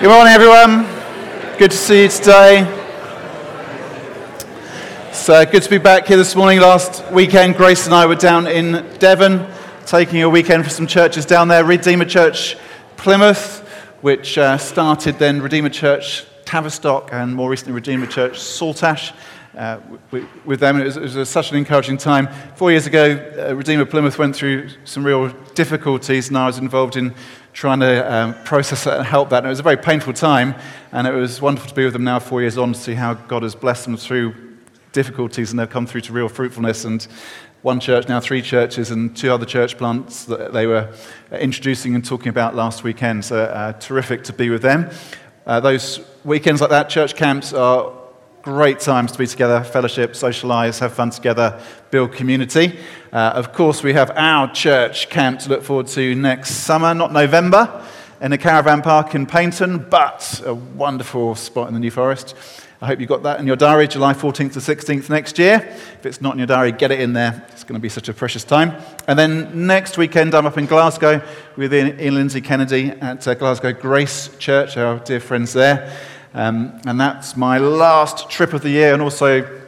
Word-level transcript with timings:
Good 0.00 0.08
morning, 0.08 0.32
everyone. 0.32 0.86
Good 1.58 1.72
to 1.72 1.76
see 1.76 2.04
you 2.04 2.08
today. 2.08 2.62
It's 5.10 5.28
uh, 5.28 5.44
good 5.44 5.62
to 5.62 5.68
be 5.68 5.76
back 5.76 6.06
here 6.06 6.16
this 6.16 6.34
morning. 6.34 6.58
Last 6.58 7.12
weekend, 7.12 7.56
Grace 7.56 7.84
and 7.84 7.94
I 7.94 8.06
were 8.06 8.14
down 8.14 8.46
in 8.46 8.82
Devon, 8.98 9.46
taking 9.84 10.22
a 10.22 10.30
weekend 10.30 10.64
for 10.64 10.70
some 10.70 10.86
churches 10.86 11.26
down 11.26 11.48
there. 11.48 11.66
Redeemer 11.66 12.06
Church 12.06 12.56
Plymouth, 12.96 13.58
which 14.00 14.38
uh, 14.38 14.56
started 14.56 15.18
then 15.18 15.42
Redeemer 15.42 15.68
Church 15.68 16.24
Tavistock, 16.46 17.10
and 17.12 17.34
more 17.34 17.50
recently 17.50 17.74
Redeemer 17.74 18.06
Church 18.06 18.38
Saltash. 18.38 19.12
Uh, 19.54 19.80
with, 20.46 20.60
them. 20.60 20.80
It 20.80 20.84
was, 20.84 20.96
it 20.96 21.02
was 21.02 21.16
a, 21.16 21.26
such 21.26 21.50
an 21.50 21.58
encouraging 21.58 21.98
time. 21.98 22.28
Four 22.54 22.70
years 22.70 22.86
ago, 22.86 23.18
uh, 23.36 23.54
Redeemer 23.54 23.84
Plymouth 23.84 24.16
went 24.16 24.34
through 24.34 24.70
some 24.84 25.04
real 25.04 25.28
difficulties, 25.54 26.28
and 26.28 26.38
I 26.38 26.46
was 26.46 26.56
involved 26.56 26.96
in 26.96 27.12
trying 27.52 27.80
to 27.80 28.12
um, 28.12 28.34
process 28.44 28.84
that 28.84 28.98
and 28.98 29.06
help 29.06 29.30
that. 29.30 29.38
And 29.38 29.46
it 29.46 29.50
was 29.50 29.60
a 29.60 29.64
very 29.64 29.76
painful 29.76 30.12
time, 30.12 30.54
and 30.92 31.06
it 31.06 31.12
was 31.12 31.40
wonderful 31.40 31.68
to 31.68 31.74
be 31.74 31.84
with 31.84 31.92
them 31.92 32.04
now, 32.04 32.18
four 32.18 32.40
years 32.40 32.56
on, 32.58 32.72
to 32.72 32.78
see 32.78 32.94
how 32.94 33.14
God 33.14 33.42
has 33.42 33.54
blessed 33.54 33.84
them 33.84 33.96
through 33.96 34.34
difficulties, 34.92 35.50
and 35.50 35.58
they've 35.58 35.70
come 35.70 35.86
through 35.86 36.02
to 36.02 36.12
real 36.12 36.28
fruitfulness. 36.28 36.84
And 36.84 37.06
one 37.62 37.80
church, 37.80 38.08
now 38.08 38.20
three 38.20 38.42
churches, 38.42 38.90
and 38.90 39.16
two 39.16 39.30
other 39.32 39.46
church 39.46 39.76
plants 39.76 40.24
that 40.24 40.52
they 40.52 40.66
were 40.66 40.92
introducing 41.32 41.94
and 41.94 42.04
talking 42.04 42.28
about 42.28 42.54
last 42.54 42.84
weekend. 42.84 43.24
So 43.24 43.44
uh, 43.44 43.72
terrific 43.74 44.24
to 44.24 44.32
be 44.32 44.50
with 44.50 44.62
them. 44.62 44.90
Uh, 45.46 45.60
those 45.60 46.00
weekends 46.24 46.60
like 46.60 46.70
that, 46.70 46.88
church 46.88 47.16
camps, 47.16 47.52
are 47.52 47.92
great 48.42 48.80
times 48.80 49.12
to 49.12 49.18
be 49.18 49.26
together, 49.26 49.62
fellowship, 49.62 50.16
socialize, 50.16 50.78
have 50.78 50.94
fun 50.94 51.10
together, 51.10 51.60
build 51.90 52.12
community. 52.12 52.78
Uh, 53.12 53.32
of 53.34 53.52
course, 53.52 53.82
we 53.82 53.92
have 53.92 54.12
our 54.12 54.52
church 54.52 55.10
camp 55.10 55.40
to 55.40 55.48
look 55.48 55.64
forward 55.64 55.88
to 55.88 56.14
next 56.14 56.50
summer, 56.50 56.94
not 56.94 57.12
November, 57.12 57.84
in 58.20 58.32
a 58.32 58.38
caravan 58.38 58.82
park 58.82 59.16
in 59.16 59.26
Paignton, 59.26 59.90
but 59.90 60.40
a 60.46 60.54
wonderful 60.54 61.34
spot 61.34 61.66
in 61.66 61.74
the 61.74 61.80
New 61.80 61.90
Forest. 61.90 62.36
I 62.80 62.86
hope 62.86 63.00
you 63.00 63.06
got 63.06 63.24
that 63.24 63.40
in 63.40 63.48
your 63.48 63.56
diary, 63.56 63.88
July 63.88 64.14
14th 64.14 64.52
to 64.52 64.60
16th 64.60 65.10
next 65.10 65.40
year. 65.40 65.56
If 65.98 66.06
it's 66.06 66.20
not 66.20 66.34
in 66.34 66.38
your 66.38 66.46
diary, 66.46 66.70
get 66.70 66.92
it 66.92 67.00
in 67.00 67.12
there. 67.12 67.44
It's 67.50 67.64
going 67.64 67.74
to 67.74 67.80
be 67.80 67.88
such 67.88 68.08
a 68.08 68.14
precious 68.14 68.44
time. 68.44 68.80
And 69.08 69.18
then 69.18 69.66
next 69.66 69.98
weekend, 69.98 70.32
I'm 70.32 70.46
up 70.46 70.56
in 70.56 70.66
Glasgow 70.66 71.20
with 71.56 71.74
Ian 71.74 72.14
Lindsay 72.14 72.40
Kennedy 72.40 72.90
at 72.90 73.26
uh, 73.26 73.34
Glasgow 73.34 73.72
Grace 73.72 74.30
Church, 74.38 74.76
our 74.76 75.00
dear 75.00 75.18
friends 75.18 75.52
there. 75.52 75.92
Um, 76.32 76.80
and 76.86 77.00
that's 77.00 77.36
my 77.36 77.58
last 77.58 78.30
trip 78.30 78.52
of 78.52 78.62
the 78.62 78.70
year, 78.70 78.92
and 78.92 79.02
also 79.02 79.59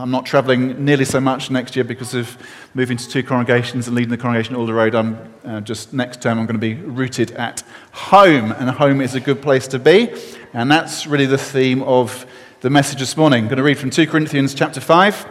I'm 0.00 0.10
not 0.10 0.24
travelling 0.24 0.82
nearly 0.82 1.04
so 1.04 1.20
much 1.20 1.50
next 1.50 1.76
year 1.76 1.84
because 1.84 2.14
of 2.14 2.38
moving 2.72 2.96
to 2.96 3.06
two 3.06 3.22
congregations 3.22 3.86
and 3.86 3.94
leading 3.94 4.08
the 4.08 4.16
congregation 4.16 4.56
Alder 4.56 4.72
Road. 4.72 4.94
I'm 4.94 5.18
uh, 5.44 5.60
just 5.60 5.92
next 5.92 6.22
term 6.22 6.38
I'm 6.38 6.46
going 6.46 6.58
to 6.58 6.58
be 6.58 6.72
rooted 6.72 7.32
at 7.32 7.62
home, 7.92 8.50
and 8.52 8.70
home 8.70 9.02
is 9.02 9.14
a 9.14 9.20
good 9.20 9.42
place 9.42 9.68
to 9.68 9.78
be, 9.78 10.10
and 10.54 10.70
that's 10.70 11.06
really 11.06 11.26
the 11.26 11.36
theme 11.36 11.82
of 11.82 12.24
the 12.62 12.70
message 12.70 13.00
this 13.00 13.14
morning. 13.14 13.42
I'm 13.42 13.48
going 13.48 13.58
to 13.58 13.62
read 13.62 13.76
from 13.76 13.90
2 13.90 14.06
Corinthians 14.06 14.54
chapter 14.54 14.80
5, 14.80 15.26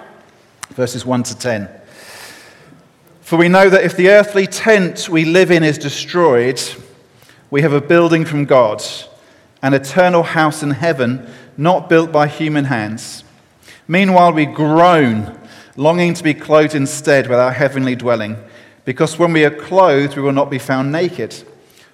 verses 0.69 1.03
1 1.03 1.23
to 1.23 1.35
10. 1.35 1.67
For 3.21 3.39
we 3.39 3.49
know 3.49 3.71
that 3.71 3.83
if 3.83 3.97
the 3.97 4.09
earthly 4.09 4.45
tent 4.45 5.09
we 5.09 5.25
live 5.25 5.49
in 5.49 5.63
is 5.63 5.79
destroyed, 5.79 6.61
we 7.49 7.63
have 7.63 7.73
a 7.73 7.81
building 7.81 8.23
from 8.23 8.45
God 8.45 8.83
an 9.63 9.73
eternal 9.73 10.21
house 10.21 10.61
in 10.61 10.71
heaven, 10.71 11.27
not 11.57 11.89
built 11.89 12.11
by 12.11 12.27
human 12.27 12.65
hands. 12.65 13.23
Meanwhile, 13.89 14.33
we 14.33 14.45
groan, 14.45 15.35
longing 15.75 16.13
to 16.13 16.23
be 16.23 16.35
clothed 16.35 16.75
instead 16.75 17.27
with 17.27 17.39
our 17.39 17.51
heavenly 17.51 17.95
dwelling, 17.95 18.37
because 18.85 19.17
when 19.17 19.33
we 19.33 19.43
are 19.43 19.49
clothed, 19.49 20.15
we 20.15 20.21
will 20.21 20.31
not 20.31 20.51
be 20.51 20.59
found 20.59 20.91
naked. 20.91 21.33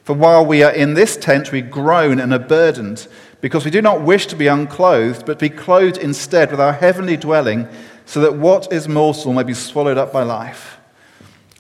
For 0.04 0.14
while 0.14 0.46
we 0.46 0.62
are 0.62 0.74
in 0.74 0.94
this 0.94 1.16
tent, 1.16 1.54
we 1.54 1.62
groan 1.62 2.20
and 2.20 2.34
are 2.34 2.40
burdened, 2.40 3.08
because 3.40 3.64
we 3.64 3.72
do 3.72 3.82
not 3.82 4.02
wish 4.02 4.26
to 4.28 4.36
be 4.36 4.48
unclothed, 4.48 5.26
but 5.26 5.40
be 5.40 5.48
clothed 5.50 5.98
instead 5.98 6.52
with 6.52 6.60
our 6.60 6.74
heavenly 6.74 7.16
dwelling, 7.16 7.66
so 8.06 8.20
that 8.20 8.36
what 8.36 8.74
is 8.74 8.90
morsel 8.90 9.32
may 9.32 9.44
be 9.44 9.54
swallowed 9.54 9.98
up 9.98 10.12
by 10.12 10.24
life. 10.24 10.78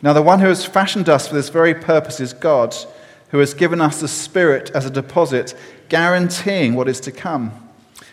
Now, 0.01 0.11
the 0.11 0.21
one 0.21 0.41
who 0.41 0.47
has 0.47 0.65
fashioned 0.65 1.07
us 1.07 1.29
for 1.29 1.33
this 1.33 1.47
very 1.47 1.73
purpose 1.73 2.19
is 2.19 2.33
God, 2.33 2.75
who 3.29 3.39
has 3.39 3.53
given 3.53 3.79
us 3.79 4.01
the 4.01 4.09
Spirit 4.09 4.69
as 4.71 4.85
a 4.85 4.89
deposit 4.89 5.55
guaranteeing 5.87 6.73
what 6.73 6.89
is 6.89 6.99
to 6.99 7.13
come. 7.13 7.64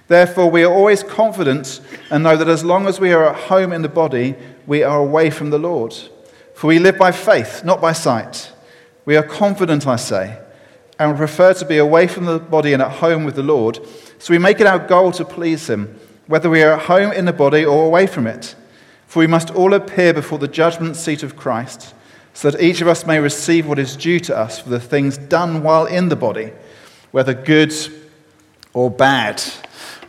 Therefore, 0.08 0.50
we 0.50 0.64
are 0.64 0.72
always 0.72 1.02
confident 1.02 1.80
and 2.10 2.24
know 2.24 2.36
that 2.36 2.48
as 2.48 2.64
long 2.64 2.86
as 2.86 3.00
we 3.00 3.12
are 3.12 3.28
at 3.28 3.36
home 3.36 3.72
in 3.72 3.82
the 3.82 3.88
body, 3.88 4.34
we 4.66 4.82
are 4.82 4.98
away 4.98 5.30
from 5.30 5.50
the 5.50 5.58
Lord. 5.58 5.94
For 6.54 6.66
we 6.66 6.78
live 6.78 6.98
by 6.98 7.12
faith, 7.12 7.64
not 7.64 7.80
by 7.80 7.92
sight. 7.92 8.52
We 9.04 9.16
are 9.16 9.22
confident, 9.22 9.86
I 9.86 9.96
say, 9.96 10.38
and 10.98 11.16
prefer 11.16 11.54
to 11.54 11.64
be 11.64 11.78
away 11.78 12.06
from 12.06 12.26
the 12.26 12.38
body 12.38 12.72
and 12.72 12.82
at 12.82 12.92
home 12.92 13.24
with 13.24 13.34
the 13.34 13.42
Lord. 13.42 13.80
So 14.18 14.32
we 14.32 14.38
make 14.38 14.60
it 14.60 14.66
our 14.66 14.78
goal 14.78 15.12
to 15.12 15.24
please 15.24 15.68
Him, 15.68 15.98
whether 16.26 16.50
we 16.50 16.62
are 16.62 16.72
at 16.72 16.82
home 16.82 17.12
in 17.12 17.24
the 17.24 17.32
body 17.32 17.64
or 17.64 17.86
away 17.86 18.06
from 18.06 18.26
it. 18.26 18.54
For 19.06 19.20
we 19.20 19.26
must 19.26 19.50
all 19.50 19.74
appear 19.74 20.14
before 20.14 20.38
the 20.38 20.48
judgment 20.48 20.96
seat 20.96 21.22
of 21.22 21.36
Christ, 21.36 21.94
so 22.32 22.50
that 22.50 22.62
each 22.62 22.80
of 22.80 22.88
us 22.88 23.06
may 23.06 23.18
receive 23.18 23.66
what 23.66 23.78
is 23.78 23.96
due 23.96 24.20
to 24.20 24.36
us 24.36 24.58
for 24.58 24.70
the 24.70 24.80
things 24.80 25.18
done 25.18 25.62
while 25.62 25.86
in 25.86 26.08
the 26.08 26.16
body 26.16 26.52
whether 27.12 27.34
good 27.34 27.72
or 28.72 28.90
bad. 28.90 29.40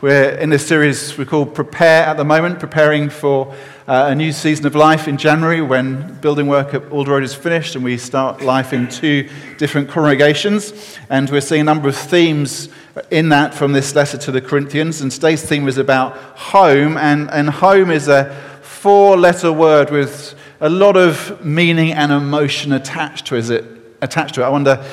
We're 0.04 0.32
in 0.32 0.50
this 0.50 0.66
series 0.66 1.16
we 1.16 1.24
call 1.24 1.46
Prepare 1.46 2.04
at 2.04 2.18
the 2.18 2.26
moment, 2.26 2.60
preparing 2.60 3.08
for 3.08 3.54
uh, 3.88 4.08
a 4.10 4.14
new 4.14 4.32
season 4.32 4.66
of 4.66 4.74
life 4.74 5.08
in 5.08 5.16
January 5.16 5.62
when 5.62 6.20
building 6.20 6.46
work 6.46 6.74
at 6.74 6.92
Alder 6.92 7.12
Road 7.12 7.22
is 7.22 7.34
finished 7.34 7.74
and 7.74 7.82
we 7.82 7.96
start 7.96 8.42
life 8.42 8.74
in 8.74 8.86
two 8.86 9.30
different 9.56 9.88
congregations. 9.88 10.98
And 11.08 11.30
we're 11.30 11.40
seeing 11.40 11.62
a 11.62 11.64
number 11.64 11.88
of 11.88 11.96
themes 11.96 12.68
in 13.10 13.30
that 13.30 13.54
from 13.54 13.72
this 13.72 13.94
letter 13.94 14.18
to 14.18 14.30
the 14.30 14.42
Corinthians. 14.42 15.00
And 15.00 15.10
today's 15.10 15.42
theme 15.42 15.66
is 15.68 15.78
about 15.78 16.18
home, 16.36 16.98
and, 16.98 17.30
and 17.30 17.48
home 17.48 17.90
is 17.90 18.06
a 18.06 18.30
four 18.60 19.16
letter 19.16 19.50
word 19.54 19.88
with 19.88 20.34
a 20.60 20.68
lot 20.68 20.98
of 20.98 21.42
meaning 21.42 21.92
and 21.92 22.12
emotion 22.12 22.74
attached 22.74 23.24
to 23.28 23.36
it. 23.36 23.64
Attached 24.02 24.34
to 24.34 24.42
it. 24.42 24.44
I 24.44 24.50
wonder 24.50 24.84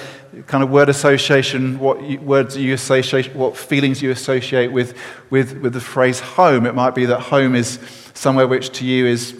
kind 0.47 0.63
of 0.63 0.69
word 0.69 0.89
association, 0.89 1.77
what 1.79 2.01
you, 2.01 2.19
words 2.19 2.55
you 2.57 2.73
associate, 2.73 3.35
what 3.35 3.57
feelings 3.57 4.01
you 4.01 4.11
associate 4.11 4.71
with, 4.71 4.97
with, 5.29 5.57
with 5.59 5.73
the 5.73 5.81
phrase 5.81 6.19
home. 6.19 6.65
It 6.65 6.75
might 6.75 6.95
be 6.95 7.05
that 7.05 7.19
home 7.19 7.55
is 7.55 7.79
somewhere 8.13 8.47
which 8.47 8.69
to 8.79 8.85
you 8.85 9.05
is 9.05 9.37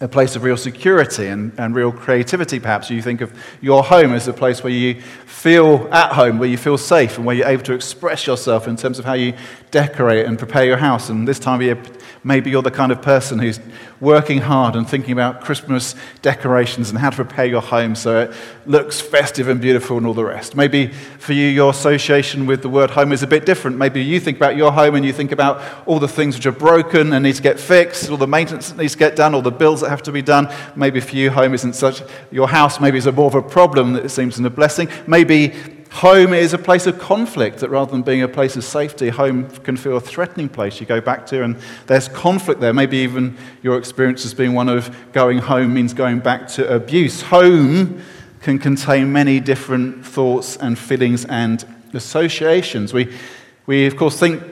a 0.00 0.08
place 0.08 0.36
of 0.36 0.44
real 0.44 0.56
security 0.56 1.26
and, 1.26 1.52
and 1.58 1.74
real 1.74 1.90
creativity, 1.90 2.60
perhaps. 2.60 2.88
You 2.88 3.02
think 3.02 3.20
of 3.20 3.32
your 3.60 3.82
home 3.82 4.12
as 4.12 4.28
a 4.28 4.32
place 4.32 4.62
where 4.62 4.72
you 4.72 5.00
feel 5.26 5.88
at 5.92 6.12
home, 6.12 6.38
where 6.38 6.48
you 6.48 6.56
feel 6.56 6.78
safe, 6.78 7.16
and 7.16 7.26
where 7.26 7.34
you're 7.34 7.48
able 7.48 7.64
to 7.64 7.74
express 7.74 8.26
yourself 8.26 8.68
in 8.68 8.76
terms 8.76 8.98
of 8.98 9.04
how 9.04 9.14
you 9.14 9.34
decorate 9.72 10.26
and 10.26 10.38
prepare 10.38 10.64
your 10.64 10.76
house. 10.76 11.08
And 11.08 11.26
this 11.26 11.40
time 11.40 11.56
of 11.56 11.62
year, 11.62 11.82
maybe 12.28 12.50
you're 12.50 12.62
the 12.62 12.70
kind 12.70 12.92
of 12.92 13.00
person 13.00 13.38
who's 13.38 13.58
working 14.00 14.38
hard 14.38 14.76
and 14.76 14.86
thinking 14.86 15.12
about 15.12 15.40
Christmas 15.40 15.94
decorations 16.20 16.90
and 16.90 16.98
how 16.98 17.08
to 17.08 17.16
prepare 17.16 17.46
your 17.46 17.62
home 17.62 17.94
so 17.94 18.20
it 18.20 18.32
looks 18.66 19.00
festive 19.00 19.48
and 19.48 19.62
beautiful 19.62 19.96
and 19.96 20.06
all 20.06 20.12
the 20.12 20.24
rest. 20.24 20.54
Maybe 20.54 20.88
for 21.18 21.32
you, 21.32 21.46
your 21.46 21.70
association 21.70 22.44
with 22.44 22.60
the 22.60 22.68
word 22.68 22.90
home 22.90 23.12
is 23.12 23.22
a 23.22 23.26
bit 23.26 23.46
different. 23.46 23.78
Maybe 23.78 24.02
you 24.02 24.20
think 24.20 24.36
about 24.36 24.56
your 24.56 24.70
home 24.70 24.94
and 24.94 25.06
you 25.06 25.12
think 25.12 25.32
about 25.32 25.62
all 25.86 25.98
the 25.98 26.06
things 26.06 26.36
which 26.36 26.44
are 26.44 26.52
broken 26.52 27.14
and 27.14 27.22
need 27.24 27.36
to 27.36 27.42
get 27.42 27.58
fixed, 27.58 28.10
all 28.10 28.18
the 28.18 28.26
maintenance 28.26 28.68
that 28.68 28.76
needs 28.76 28.92
to 28.92 28.98
get 28.98 29.16
done, 29.16 29.34
all 29.34 29.42
the 29.42 29.50
bills 29.50 29.80
that 29.80 29.88
have 29.88 30.02
to 30.02 30.12
be 30.12 30.20
done. 30.20 30.52
Maybe 30.76 31.00
for 31.00 31.16
you, 31.16 31.30
home 31.30 31.54
isn't 31.54 31.72
such, 31.72 32.02
your 32.30 32.48
house 32.48 32.78
maybe 32.78 32.98
is 32.98 33.06
a 33.06 33.12
more 33.12 33.28
of 33.28 33.34
a 33.36 33.42
problem 33.42 33.94
that 33.94 34.04
it 34.04 34.10
seems 34.10 34.38
in 34.38 34.44
a 34.44 34.50
blessing. 34.50 34.88
Maybe 35.06 35.54
Home 35.90 36.34
is 36.34 36.52
a 36.52 36.58
place 36.58 36.86
of 36.86 36.98
conflict 36.98 37.58
that 37.58 37.70
rather 37.70 37.90
than 37.90 38.02
being 38.02 38.22
a 38.22 38.28
place 38.28 38.56
of 38.56 38.64
safety, 38.64 39.08
home 39.08 39.48
can 39.48 39.76
feel 39.76 39.96
a 39.96 40.00
threatening 40.00 40.48
place 40.48 40.80
you 40.80 40.86
go 40.86 41.00
back 41.00 41.26
to, 41.26 41.42
and 41.42 41.56
there's 41.86 42.08
conflict 42.08 42.60
there. 42.60 42.72
Maybe 42.74 42.98
even 42.98 43.36
your 43.62 43.78
experience 43.78 44.24
as 44.24 44.34
being 44.34 44.54
one 44.54 44.68
of 44.68 44.94
going 45.12 45.38
home 45.38 45.74
means 45.74 45.94
going 45.94 46.20
back 46.20 46.46
to 46.48 46.72
abuse. 46.72 47.22
Home 47.22 48.02
can 48.40 48.58
contain 48.58 49.12
many 49.12 49.40
different 49.40 50.04
thoughts 50.04 50.56
and 50.56 50.78
feelings 50.78 51.24
and 51.24 51.64
associations. 51.94 52.92
We, 52.92 53.12
we 53.66 53.86
of 53.86 53.96
course, 53.96 54.18
think 54.18 54.42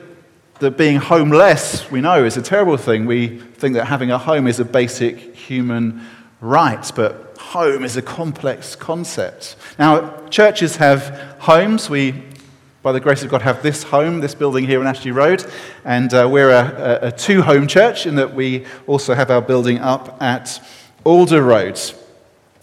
that 0.59 0.75
being 0.75 0.97
homeless, 0.97 1.89
we 1.91 2.01
know, 2.01 2.25
is 2.25 2.35
a 2.35 2.41
terrible 2.41 2.77
thing. 2.77 3.05
We 3.05 3.39
think 3.39 3.75
that 3.75 3.85
having 3.85 4.11
a 4.11 4.17
home 4.17 4.47
is 4.47 4.59
a 4.59 4.65
basic 4.65 5.35
human 5.35 6.01
right, 6.41 6.91
but 6.95 7.26
home 7.37 7.83
is 7.83 7.97
a 7.97 8.01
complex 8.01 8.75
concept. 8.75 9.55
Now, 9.79 10.27
churches 10.27 10.75
have 10.77 11.35
homes. 11.39 11.89
We, 11.89 12.23
by 12.83 12.91
the 12.91 12.99
grace 12.99 13.23
of 13.23 13.29
God, 13.29 13.41
have 13.41 13.63
this 13.63 13.83
home, 13.83 14.19
this 14.19 14.35
building 14.35 14.65
here 14.65 14.79
on 14.79 14.87
Ashley 14.87 15.11
Road, 15.11 15.45
and 15.83 16.13
uh, 16.13 16.27
we're 16.31 16.51
a, 16.51 16.99
a, 17.03 17.07
a 17.07 17.11
two 17.11 17.41
home 17.41 17.67
church 17.67 18.05
in 18.05 18.15
that 18.15 18.33
we 18.33 18.65
also 18.87 19.13
have 19.13 19.31
our 19.31 19.41
building 19.41 19.79
up 19.79 20.21
at 20.21 20.61
Alder 21.03 21.43
Road. 21.43 21.79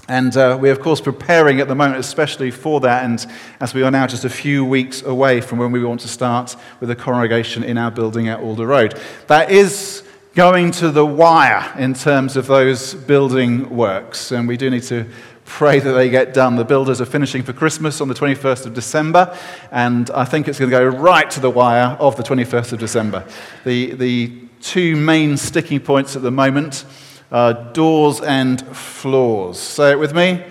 And 0.06 0.37
uh, 0.37 0.59
we're, 0.61 0.73
of 0.73 0.81
course, 0.81 1.00
preparing 1.00 1.61
at 1.61 1.69
the 1.69 1.75
moment, 1.75 1.99
especially 1.99 2.50
for 2.50 2.81
that, 2.81 3.05
and 3.05 3.25
as 3.61 3.73
we 3.73 3.82
are 3.82 3.91
now 3.91 4.06
just 4.06 4.25
a 4.25 4.31
few 4.31 4.62
weeks 4.65 5.03
away 5.03 5.41
from 5.41 5.59
when 5.59 5.73
we 5.73 5.82
want 5.82 6.00
to 6.00 6.09
start 6.09 6.56
with 6.81 6.91
a 6.91 6.97
congregation 6.97 7.65
in 7.65 7.79
our 7.79 7.91
building 7.91 8.29
at 8.29 8.41
Alder 8.41 8.67
Road. 8.67 9.00
That 9.29 9.50
is 9.50 10.03
going 10.35 10.73
to 10.73 10.91
the 10.91 11.07
wire 11.07 11.73
in 11.79 11.95
terms 11.95 12.37
of 12.37 12.47
those 12.49 12.95
building 12.95 13.71
works. 13.71 14.33
And 14.33 14.49
we 14.49 14.57
do 14.57 14.69
need 14.69 14.83
to 14.85 15.07
pray 15.45 15.79
that 15.79 15.93
they 15.93 16.11
get 16.11 16.35
done. 16.35 16.57
The 16.57 16.65
builders 16.65 17.01
are 17.01 17.07
finishing 17.07 17.43
for 17.43 17.53
Christmas 17.53 18.01
on 18.01 18.09
the 18.09 18.15
21st 18.15 18.67
of 18.67 18.75
December, 18.75 19.37
and 19.71 20.11
I 20.11 20.25
think 20.25 20.49
it's 20.49 20.59
going 20.59 20.71
to 20.71 20.77
go 20.77 20.87
right 20.87 21.31
to 21.31 21.41
the 21.41 21.51
wire 21.51 21.97
of 22.01 22.17
the 22.17 22.23
21st 22.23 22.73
of 22.73 22.79
December. 22.81 23.27
The, 23.65 23.93
the 23.93 24.41
two 24.61 24.97
main 24.97 25.37
sticking 25.37 25.79
points 25.79 26.17
at 26.17 26.23
the 26.23 26.31
moment 26.31 26.85
are 27.31 27.73
doors 27.73 28.21
and 28.21 28.61
floors. 28.77 29.59
Say 29.59 29.93
it 29.93 29.99
with 29.99 30.15
me 30.15 30.45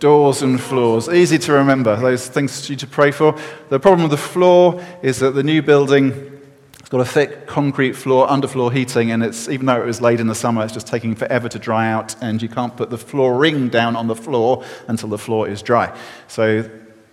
doors 0.00 0.42
and 0.42 0.60
floors. 0.60 1.08
Easy 1.08 1.38
to 1.38 1.52
remember, 1.52 1.96
those 1.96 2.28
things 2.28 2.70
you 2.70 2.76
to 2.76 2.86
pray 2.86 3.10
for. 3.10 3.36
The 3.68 3.80
problem 3.80 4.02
with 4.02 4.12
the 4.12 4.16
floor 4.16 4.84
is 5.02 5.18
that 5.18 5.32
the 5.32 5.42
new 5.42 5.60
building 5.60 6.37
it's 6.88 6.92
got 6.92 7.02
a 7.02 7.04
thick 7.04 7.46
concrete 7.46 7.92
floor, 7.92 8.26
underfloor 8.28 8.72
heating, 8.72 9.10
and 9.10 9.22
it's, 9.22 9.46
even 9.50 9.66
though 9.66 9.78
it 9.78 9.84
was 9.84 10.00
laid 10.00 10.20
in 10.20 10.26
the 10.26 10.34
summer, 10.34 10.64
it's 10.64 10.72
just 10.72 10.86
taking 10.86 11.14
forever 11.14 11.46
to 11.46 11.58
dry 11.58 11.92
out, 11.92 12.16
and 12.22 12.40
you 12.40 12.48
can't 12.48 12.74
put 12.78 12.88
the 12.88 12.96
flooring 12.96 13.68
down 13.68 13.94
on 13.94 14.06
the 14.06 14.14
floor 14.16 14.64
until 14.86 15.10
the 15.10 15.18
floor 15.18 15.46
is 15.46 15.60
dry. 15.60 15.94
So, 16.28 16.62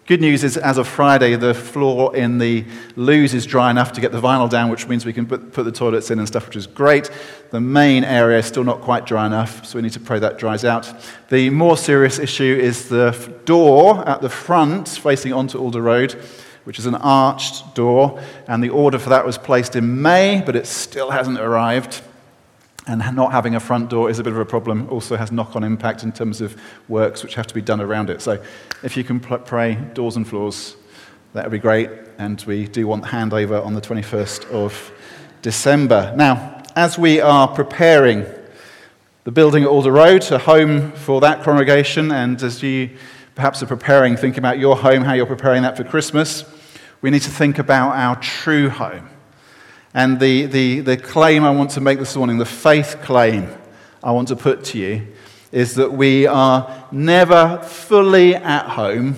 good 0.06 0.22
news 0.22 0.46
is, 0.46 0.56
as 0.56 0.78
of 0.78 0.88
Friday, 0.88 1.36
the 1.36 1.54
floor 1.54 2.16
in 2.16 2.38
the 2.38 2.64
loos 2.96 3.34
is 3.34 3.46
dry 3.46 3.70
enough 3.70 3.92
to 3.92 4.00
get 4.00 4.14
the 4.14 4.22
vinyl 4.22 4.50
down, 4.50 4.70
which 4.70 4.88
means 4.88 5.06
we 5.06 5.12
can 5.12 5.26
put, 5.26 5.52
put 5.52 5.64
the 5.64 5.74
toilets 5.74 6.10
in 6.10 6.20
and 6.20 6.28
stuff, 6.30 6.48
which 6.48 6.56
is 6.56 6.68
great. 6.68 7.12
The 7.52 7.60
main 7.60 8.06
area 8.06 8.40
is 8.40 8.46
still 8.46 8.64
not 8.64 8.80
quite 8.80 9.06
dry 9.06 9.26
enough, 9.26 9.66
so 9.66 9.78
we 9.78 9.82
need 9.82 9.92
to 9.92 10.00
pray 10.00 10.20
that 10.20 10.38
dries 10.38 10.64
out. 10.64 10.90
The 11.28 11.50
more 11.50 11.76
serious 11.76 12.18
issue 12.18 12.58
is 12.62 12.88
the 12.88 13.12
door 13.44 14.08
at 14.08 14.22
the 14.22 14.30
front 14.30 14.88
facing 14.88 15.34
onto 15.34 15.58
Alder 15.58 15.82
Road 15.82 16.16
which 16.66 16.78
is 16.78 16.86
an 16.86 16.96
arched 16.96 17.74
door, 17.74 18.20
and 18.48 18.62
the 18.62 18.70
order 18.70 19.00
for 19.00 19.10
that 19.10 19.26
was 19.26 19.38
placed 19.38 19.76
in 19.76 20.02
May, 20.02 20.44
but 20.46 20.56
it 20.56 20.68
still 20.68 21.12
hasn't 21.12 21.40
arrived. 21.40 22.02
And 22.88 23.02
not 23.16 23.32
having 23.32 23.56
a 23.56 23.60
front 23.60 23.90
door 23.90 24.12
is 24.12 24.20
a 24.20 24.24
bit 24.24 24.34
of 24.34 24.38
a 24.38 24.46
problem, 24.46 24.88
also 24.90 25.16
has 25.16 25.32
knock 25.32 25.56
on 25.56 25.64
impact 25.64 26.04
in 26.04 26.12
terms 26.12 26.40
of 26.40 26.56
works 26.88 27.24
which 27.24 27.34
have 27.34 27.48
to 27.48 27.56
be 27.56 27.62
done 27.62 27.82
around 27.82 28.12
it. 28.12 28.22
So 28.22 28.44
if 28.84 28.96
you 28.96 29.04
can 29.04 29.20
pray 29.20 29.74
doors 29.96 30.18
and 30.18 30.28
floors, 30.28 30.76
that 31.34 31.46
would 31.46 31.52
be 31.52 31.58
great. 31.58 31.90
And 32.20 32.40
we 32.46 32.68
do 32.68 32.86
want 32.86 33.02
the 33.02 33.10
handover 33.10 33.66
on 33.66 33.74
the 33.74 33.82
21st 33.82 34.52
of 34.52 34.92
December. 35.42 36.14
Now, 36.16 36.62
as 36.76 36.98
we 37.00 37.20
are 37.22 37.48
preparing 37.48 38.26
the 39.24 39.32
building 39.32 39.64
at 39.64 39.70
Alder 39.70 39.92
Road, 39.92 40.24
a 40.32 40.38
home 40.38 40.92
for 40.92 41.22
that 41.22 41.42
congregation, 41.42 42.12
and 42.12 42.42
as 42.44 42.62
you 42.62 42.92
perhaps 43.34 43.64
are 43.64 43.66
preparing, 43.66 44.16
thinking 44.16 44.40
about 44.40 44.60
your 44.60 44.78
home, 44.78 45.04
how 45.04 45.14
you're 45.14 45.26
preparing 45.26 45.64
that 45.64 45.76
for 45.76 45.84
Christmas, 45.84 46.46
we 47.06 47.12
need 47.12 47.22
to 47.22 47.30
think 47.30 47.60
about 47.60 47.92
our 47.92 48.20
true 48.20 48.68
home. 48.68 49.08
And 49.94 50.20
the, 50.20 50.48
the, 50.48 50.80
the 50.80 50.98
claim 50.98 51.44
I 51.44 51.52
want 51.52 51.70
to 51.72 51.80
make 51.80 52.00
this 52.00 52.16
morning, 52.16 52.40
the 52.40 52.48
faith 52.48 52.98
claim 53.04 53.48
I 54.04 54.12
want 54.12 54.30
to 54.30 54.36
put 54.36 54.64
to 54.64 54.80
you, 54.80 55.06
is 55.52 55.76
that 55.76 55.94
we 55.94 56.26
are 56.26 56.88
never 56.92 57.60
fully 57.62 58.34
at 58.34 58.70
home 58.70 59.18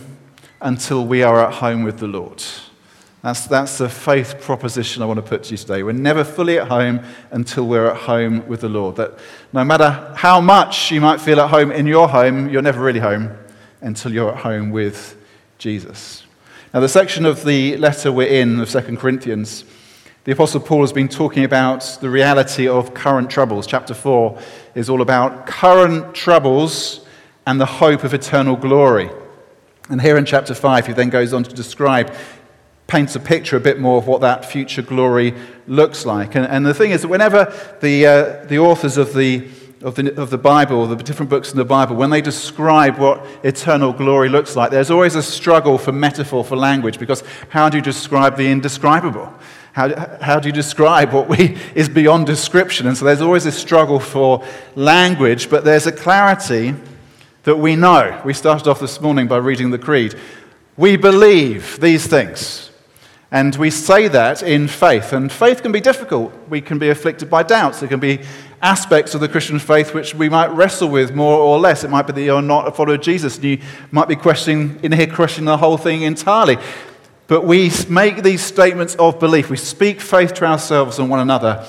until 0.60 1.06
we 1.06 1.24
are 1.24 1.48
at 1.48 1.54
home 1.54 1.84
with 1.84 2.00
the 2.00 2.08
Lord. 2.08 2.44
That's, 3.22 3.48
that's 3.48 3.78
the 3.78 3.88
faith 3.88 4.42
proposition 4.42 5.02
I 5.02 5.06
want 5.06 5.20
to 5.20 5.26
put 5.26 5.44
to 5.44 5.52
you 5.52 5.58
today. 5.58 5.82
We're 5.82 5.94
never 5.94 6.26
fully 6.26 6.60
at 6.60 6.68
home 6.68 7.00
until 7.32 7.68
we're 7.68 7.90
at 7.90 7.96
home 7.96 8.46
with 8.50 8.60
the 8.60 8.70
Lord. 8.70 8.98
That 8.98 9.18
no 9.54 9.64
matter 9.64 10.14
how 10.18 10.42
much 10.42 10.92
you 10.92 11.00
might 11.00 11.22
feel 11.22 11.40
at 11.40 11.50
home 11.50 11.72
in 11.72 11.88
your 11.88 12.10
home, 12.10 12.50
you're 12.50 12.62
never 12.62 12.84
really 12.84 13.00
home 13.00 13.32
until 13.80 14.12
you're 14.12 14.34
at 14.34 14.40
home 14.40 14.72
with 14.72 15.16
Jesus. 15.58 16.27
Now, 16.74 16.82
the 16.82 16.90
section 16.90 17.26
of 17.26 17.46
the 17.46 17.78
letter 17.78 18.12
we're 18.12 18.28
in, 18.28 18.60
of 18.60 18.70
2 18.70 18.98
Corinthians, 18.98 19.64
the 20.26 20.34
Apostle 20.34 20.60
Paul 20.60 20.82
has 20.82 20.92
been 20.92 21.08
talking 21.08 21.46
about 21.46 21.98
the 22.02 22.10
reality 22.10 22.68
of 22.68 22.94
current 22.94 23.30
troubles. 23.30 23.66
Chapter 23.66 23.94
4 23.94 24.38
is 24.76 24.90
all 24.90 25.02
about 25.02 25.48
current 25.48 26.14
troubles 26.14 27.06
and 27.46 27.62
the 27.62 27.66
hope 27.66 28.04
of 28.04 28.14
eternal 28.14 28.58
glory. 28.58 29.10
And 29.90 30.02
here 30.02 30.18
in 30.18 30.26
chapter 30.26 30.54
5, 30.54 30.88
he 30.88 30.92
then 30.94 31.10
goes 31.10 31.32
on 31.32 31.44
to 31.44 31.56
describe, 31.56 32.14
paints 32.88 33.16
a 33.16 33.22
picture 33.22 33.56
a 33.56 33.62
bit 33.62 33.80
more 33.80 33.98
of 33.98 34.06
what 34.06 34.20
that 34.20 34.44
future 34.44 34.82
glory 34.82 35.34
looks 35.68 36.06
like. 36.06 36.36
And, 36.36 36.46
and 36.46 36.66
the 36.66 36.74
thing 36.74 36.92
is 36.92 37.04
that 37.04 37.08
whenever 37.08 37.46
the, 37.80 38.06
uh, 38.06 38.46
the 38.46 38.60
authors 38.60 38.98
of 38.98 39.14
the 39.14 39.48
of 39.88 39.96
the, 39.96 40.22
of 40.22 40.30
the 40.30 40.38
Bible, 40.38 40.86
the 40.86 40.98
different 40.98 41.30
books 41.30 41.52
in 41.52 41.58
the 41.58 41.64
Bible, 41.64 41.96
when 41.96 42.10
they 42.10 42.20
describe 42.20 42.98
what 42.98 43.26
eternal 43.44 43.94
glory 43.94 44.28
looks 44.28 44.54
like, 44.54 44.70
there's 44.70 44.92
always 44.92 45.16
a 45.16 45.24
struggle 45.24 45.78
for 45.78 45.94
metaphor, 45.94 46.44
for 46.44 46.58
language, 46.58 47.00
because 47.00 47.24
how 47.50 47.70
do 47.70 47.78
you 47.78 47.84
describe 47.84 48.36
the 48.36 48.52
indescribable? 48.52 49.34
How, 49.72 50.18
how 50.20 50.42
do 50.42 50.50
you 50.50 50.54
describe 50.54 51.14
what 51.14 51.30
we, 51.30 51.58
is 51.74 51.88
beyond 51.88 52.26
description? 52.26 52.86
And 52.86 52.98
so 52.98 53.06
there's 53.06 53.22
always 53.22 53.46
a 53.46 53.52
struggle 53.52 54.02
for 54.02 54.44
language, 54.76 55.50
but 55.50 55.64
there's 55.64 55.88
a 55.88 55.92
clarity 55.94 56.76
that 57.44 57.58
we 57.58 57.78
know. 57.78 58.22
We 58.26 58.34
started 58.34 58.68
off 58.68 58.82
this 58.82 59.00
morning 59.00 59.28
by 59.28 59.38
reading 59.38 59.72
the 59.72 59.80
Creed. 59.80 60.16
We 60.76 60.98
believe 60.98 61.80
these 61.80 62.08
things. 62.08 62.72
And 63.32 63.56
we 63.56 63.72
say 63.72 64.08
that 64.08 64.42
in 64.42 64.68
faith. 64.68 65.12
And 65.12 65.32
faith 65.32 65.62
can 65.62 65.72
be 65.72 65.82
difficult. 65.82 66.34
We 66.50 66.62
can 66.62 66.80
be 66.80 66.90
afflicted 66.90 67.30
by 67.30 67.44
doubts. 67.44 67.80
There 67.80 67.90
can 67.90 68.00
be 68.00 68.22
aspects 68.62 69.14
of 69.14 69.22
the 69.22 69.30
Christian 69.30 69.60
faith 69.60 69.94
which 69.94 70.16
we 70.16 70.30
might 70.30 70.48
wrestle 70.48 70.90
with 70.90 71.14
more 71.14 71.40
or 71.40 71.60
less. 71.60 71.84
It 71.84 71.90
might 71.90 72.08
be 72.08 72.14
that 72.14 72.22
you're 72.22 72.42
not 72.42 72.68
a 72.68 72.72
follower 72.72 72.96
of 72.96 73.02
Jesus 73.02 73.36
and 73.36 73.46
you 73.46 73.60
might 73.92 74.08
be 74.08 74.16
questioning, 74.16 74.80
in 74.84 74.92
here 74.92 75.08
questioning 75.08 75.46
the 75.46 75.58
whole 75.58 75.78
thing 75.78 76.02
entirely. 76.02 76.58
But 77.28 77.44
we 77.44 77.72
make 77.90 78.24
these 78.24 78.42
statements 78.42 78.96
of 78.96 79.20
belief. 79.20 79.50
We 79.50 79.58
speak 79.58 80.00
faith 80.02 80.34
to 80.36 80.46
ourselves 80.46 80.98
and 80.98 81.10
one 81.10 81.20
another. 81.20 81.66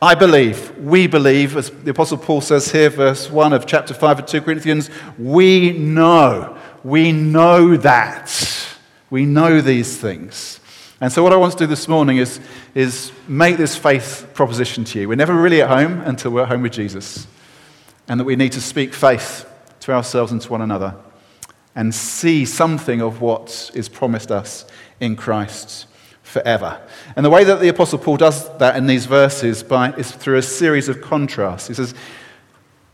I 0.00 0.14
believe, 0.14 0.76
we 0.78 1.06
believe, 1.06 1.56
as 1.56 1.70
the 1.70 1.90
Apostle 1.90 2.18
Paul 2.18 2.40
says 2.40 2.70
here, 2.70 2.88
verse 2.90 3.30
1 3.30 3.52
of 3.52 3.66
chapter 3.66 3.94
5 3.94 4.20
of 4.20 4.26
2 4.26 4.42
Corinthians, 4.42 4.90
we 5.18 5.72
know. 5.72 6.56
We 6.84 7.10
know 7.10 7.76
that. 7.78 8.68
We 9.10 9.24
know 9.24 9.60
these 9.60 9.96
things. 9.96 10.57
And 11.00 11.12
so, 11.12 11.22
what 11.22 11.32
I 11.32 11.36
want 11.36 11.52
to 11.52 11.58
do 11.58 11.66
this 11.66 11.86
morning 11.86 12.16
is, 12.16 12.40
is 12.74 13.12
make 13.28 13.56
this 13.56 13.76
faith 13.76 14.28
proposition 14.34 14.84
to 14.84 15.00
you. 15.00 15.08
We're 15.08 15.14
never 15.14 15.34
really 15.34 15.62
at 15.62 15.68
home 15.68 16.00
until 16.00 16.32
we're 16.32 16.42
at 16.42 16.48
home 16.48 16.62
with 16.62 16.72
Jesus. 16.72 17.26
And 18.08 18.18
that 18.18 18.24
we 18.24 18.36
need 18.36 18.52
to 18.52 18.60
speak 18.60 18.94
faith 18.94 19.48
to 19.80 19.92
ourselves 19.92 20.32
and 20.32 20.40
to 20.42 20.50
one 20.50 20.62
another 20.62 20.96
and 21.74 21.94
see 21.94 22.44
something 22.44 23.00
of 23.00 23.20
what 23.20 23.70
is 23.74 23.88
promised 23.88 24.32
us 24.32 24.64
in 24.98 25.14
Christ 25.14 25.86
forever. 26.22 26.80
And 27.14 27.24
the 27.24 27.30
way 27.30 27.44
that 27.44 27.60
the 27.60 27.68
Apostle 27.68 28.00
Paul 28.00 28.16
does 28.16 28.56
that 28.58 28.74
in 28.74 28.86
these 28.86 29.06
verses 29.06 29.62
by, 29.62 29.92
is 29.92 30.10
through 30.10 30.38
a 30.38 30.42
series 30.42 30.88
of 30.88 31.00
contrasts. 31.00 31.68
He 31.68 31.74
says, 31.74 31.94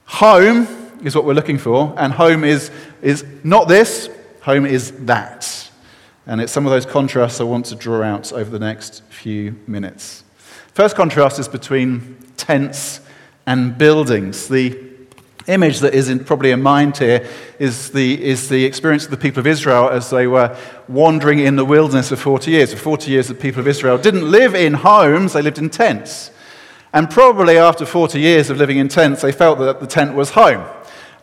Home 0.07 0.69
is 1.03 1.17
what 1.17 1.25
we're 1.25 1.33
looking 1.33 1.57
for, 1.57 1.95
and 1.97 2.13
home 2.13 2.45
is, 2.45 2.71
is 3.01 3.25
not 3.43 3.69
this, 3.69 4.11
home 4.43 4.67
is 4.67 4.93
that. 5.07 5.64
And 6.27 6.41
it's 6.41 6.53
some 6.53 6.67
of 6.67 6.73
those 6.73 6.87
contrasts 6.87 7.41
I 7.41 7.45
want 7.45 7.67
to 7.67 7.75
draw 7.75 8.03
out 8.03 8.33
over 8.33 8.51
the 8.51 8.59
next 8.59 9.03
few 9.05 9.57
minutes. 9.67 10.25
First 10.73 10.97
contrast 10.97 11.39
is 11.39 11.49
between 11.49 12.17
tents 12.37 13.01
and 13.47 13.77
buildings. 13.77 14.49
The 14.49 14.79
image 15.47 15.81
that 15.81 15.95
is 15.95 16.09
in, 16.09 16.25
probably 16.25 16.51
in 16.51 16.63
mind 16.63 16.97
here 16.97 17.29
is 17.59 17.91
the, 17.91 18.23
is 18.23 18.49
the 18.49 18.65
experience 18.65 19.05
of 19.05 19.11
the 19.11 19.19
people 19.19 19.41
of 19.41 19.47
Israel 19.47 19.91
as 19.91 20.09
they 20.09 20.27
were 20.27 20.57
wandering 20.89 21.41
in 21.41 21.57
the 21.57 21.65
wilderness 21.65 22.09
for 22.09 22.17
40 22.17 22.51
years. 22.51 22.73
For 22.73 22.79
40 22.79 23.11
years, 23.11 23.29
the 23.29 23.35
people 23.35 23.61
of 23.61 23.69
Israel 23.69 23.99
didn't 23.99 24.31
live 24.31 24.55
in 24.55 24.75
homes, 24.75 25.35
they 25.35 25.43
lived 25.43 25.59
in 25.59 25.69
tents. 25.69 26.31
And 26.95 27.11
probably 27.11 27.59
after 27.59 27.85
40 27.85 28.21
years 28.21 28.51
of 28.51 28.57
living 28.57 28.79
in 28.79 28.89
tents, 28.89 29.23
they 29.23 29.33
felt 29.33 29.59
that 29.59 29.81
the 29.81 29.87
tent 29.87 30.15
was 30.15 30.31
home. 30.31 30.65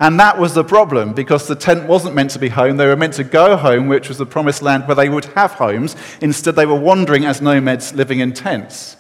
And 0.02 0.20
that 0.20 0.40
was 0.40 0.56
the 0.56 0.64
problem 0.64 1.14
because 1.14 1.48
the 1.48 1.56
tent 1.56 1.88
wasn't 1.88 2.16
meant 2.16 2.32
to 2.32 2.40
be 2.40 2.50
home. 2.50 2.78
They 2.78 2.88
were 2.88 2.96
meant 2.96 3.14
to 3.14 3.24
go 3.24 3.56
home, 3.56 3.88
which 3.88 4.10
was 4.10 4.18
the 4.18 4.26
promised 4.26 4.64
land 4.64 4.88
where 4.88 4.96
they 4.96 5.08
would 5.08 5.26
have 5.26 5.52
homes. 5.52 5.96
Instead, 6.22 6.56
they 6.56 6.66
were 6.66 6.74
wandering 6.74 7.24
as 7.24 7.40
nomads 7.40 7.94
living 7.94 8.20
in 8.20 8.34
tents. 8.34 8.98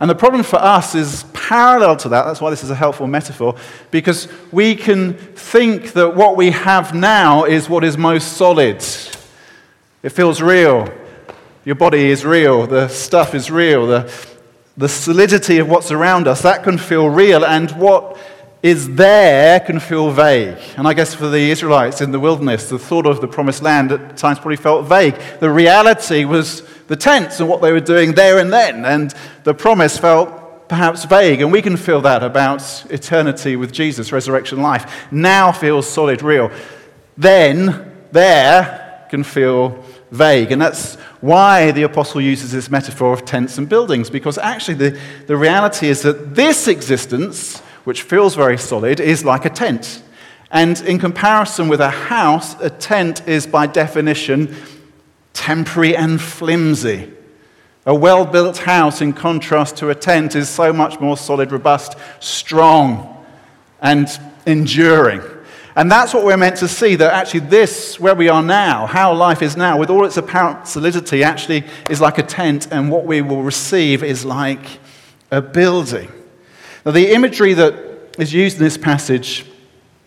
And 0.00 0.10
the 0.10 0.14
problem 0.16 0.42
for 0.42 0.56
us 0.56 0.96
is 0.96 1.24
parallel 1.34 1.96
to 1.98 2.08
that. 2.08 2.24
That's 2.24 2.40
why 2.40 2.50
this 2.50 2.64
is 2.64 2.70
a 2.70 2.74
helpful 2.74 3.06
metaphor, 3.06 3.54
because 3.92 4.26
we 4.50 4.74
can 4.74 5.14
think 5.14 5.92
that 5.92 6.16
what 6.16 6.36
we 6.36 6.50
have 6.50 6.94
now 6.94 7.44
is 7.44 7.68
what 7.68 7.84
is 7.84 7.96
most 7.96 8.32
solid. 8.32 8.84
It 10.02 10.08
feels 10.08 10.42
real. 10.42 10.92
Your 11.64 11.76
body 11.76 12.10
is 12.10 12.24
real. 12.24 12.66
The 12.66 12.88
stuff 12.88 13.36
is 13.36 13.52
real. 13.52 13.86
The, 13.86 14.12
the 14.76 14.88
solidity 14.88 15.58
of 15.58 15.68
what's 15.68 15.92
around 15.92 16.26
us, 16.26 16.42
that 16.42 16.64
can 16.64 16.78
feel 16.78 17.08
real. 17.08 17.44
And 17.44 17.70
what 17.72 18.18
is 18.62 18.94
there 18.94 19.60
can 19.60 19.80
feel 19.80 20.10
vague. 20.10 20.58
And 20.76 20.86
I 20.86 20.92
guess 20.92 21.14
for 21.14 21.28
the 21.28 21.50
Israelites 21.50 22.00
in 22.00 22.12
the 22.12 22.20
wilderness, 22.20 22.68
the 22.68 22.78
thought 22.78 23.06
of 23.06 23.20
the 23.20 23.28
promised 23.28 23.62
land 23.62 23.90
at 23.92 24.16
times 24.16 24.38
probably 24.38 24.56
felt 24.56 24.86
vague. 24.86 25.16
The 25.40 25.50
reality 25.50 26.24
was 26.24 26.62
the 26.86 26.96
tents 26.96 27.40
and 27.40 27.48
what 27.48 27.62
they 27.62 27.72
were 27.72 27.80
doing 27.80 28.12
there 28.12 28.38
and 28.38 28.52
then, 28.52 28.84
and 28.84 29.14
the 29.44 29.54
promise 29.54 29.96
felt 29.96 30.68
perhaps 30.68 31.04
vague. 31.04 31.40
And 31.40 31.50
we 31.50 31.62
can 31.62 31.76
feel 31.76 32.00
that 32.02 32.22
about 32.22 32.62
eternity 32.90 33.56
with 33.56 33.72
Jesus, 33.72 34.12
resurrection 34.12 34.60
life. 34.60 35.10
Now 35.10 35.52
feels 35.52 35.88
solid, 35.88 36.22
real. 36.22 36.50
Then, 37.16 37.90
there 38.12 39.06
can 39.10 39.24
feel 39.24 39.84
vague. 40.10 40.52
And 40.52 40.60
that's 40.60 40.96
why 41.20 41.70
the 41.72 41.82
apostle 41.82 42.20
uses 42.20 42.52
this 42.52 42.70
metaphor 42.70 43.12
of 43.12 43.24
tents 43.24 43.58
and 43.58 43.68
buildings, 43.68 44.10
because 44.10 44.38
actually 44.38 44.74
the, 44.74 45.00
the 45.26 45.36
reality 45.36 45.88
is 45.88 46.02
that 46.02 46.34
this 46.34 46.68
existence 46.68 47.62
which 47.90 48.02
feels 48.02 48.36
very 48.36 48.56
solid, 48.56 49.00
is 49.00 49.24
like 49.24 49.44
a 49.44 49.50
tent. 49.50 50.00
And 50.52 50.80
in 50.82 51.00
comparison 51.00 51.66
with 51.66 51.80
a 51.80 51.90
house, 51.90 52.54
a 52.60 52.70
tent 52.70 53.26
is 53.26 53.48
by 53.48 53.66
definition 53.66 54.54
temporary 55.32 55.96
and 55.96 56.20
flimsy. 56.20 57.12
A 57.86 57.92
well 57.92 58.24
built 58.24 58.58
house, 58.58 59.00
in 59.00 59.12
contrast 59.12 59.76
to 59.78 59.90
a 59.90 59.96
tent, 59.96 60.36
is 60.36 60.48
so 60.48 60.72
much 60.72 61.00
more 61.00 61.16
solid, 61.16 61.50
robust, 61.50 61.96
strong, 62.20 63.26
and 63.82 64.06
enduring. 64.46 65.22
And 65.74 65.90
that's 65.90 66.14
what 66.14 66.24
we're 66.24 66.36
meant 66.36 66.58
to 66.58 66.68
see 66.68 66.94
that 66.94 67.12
actually, 67.12 67.40
this, 67.40 67.98
where 67.98 68.14
we 68.14 68.28
are 68.28 68.40
now, 68.40 68.86
how 68.86 69.12
life 69.12 69.42
is 69.42 69.56
now, 69.56 69.76
with 69.76 69.90
all 69.90 70.04
its 70.04 70.16
apparent 70.16 70.68
solidity, 70.68 71.24
actually 71.24 71.64
is 71.90 72.00
like 72.00 72.18
a 72.18 72.22
tent, 72.22 72.68
and 72.70 72.88
what 72.88 73.04
we 73.04 73.20
will 73.20 73.42
receive 73.42 74.04
is 74.04 74.24
like 74.24 74.78
a 75.32 75.42
building. 75.42 76.08
Now, 76.84 76.92
the 76.92 77.12
imagery 77.12 77.52
that 77.54 77.74
is 78.18 78.32
used 78.32 78.56
in 78.56 78.64
this 78.64 78.78
passage 78.78 79.44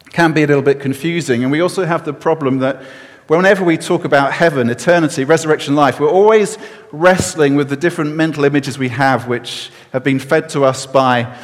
can 0.09 0.33
be 0.33 0.41
a 0.43 0.47
little 0.47 0.63
bit 0.63 0.79
confusing, 0.79 1.43
and 1.43 1.51
we 1.51 1.61
also 1.61 1.85
have 1.85 2.03
the 2.03 2.13
problem 2.13 2.59
that 2.59 2.81
whenever 3.27 3.63
we 3.63 3.77
talk 3.77 4.05
about 4.05 4.33
heaven, 4.33 4.69
eternity, 4.69 5.23
resurrection 5.23 5.75
life, 5.75 5.99
we're 5.99 6.09
always 6.09 6.57
wrestling 6.91 7.55
with 7.55 7.69
the 7.69 7.75
different 7.75 8.15
mental 8.15 8.43
images 8.43 8.79
we 8.79 8.89
have, 8.89 9.27
which 9.27 9.69
have 9.91 10.03
been 10.03 10.17
fed 10.17 10.49
to 10.49 10.63
us 10.63 10.87
by 10.87 11.37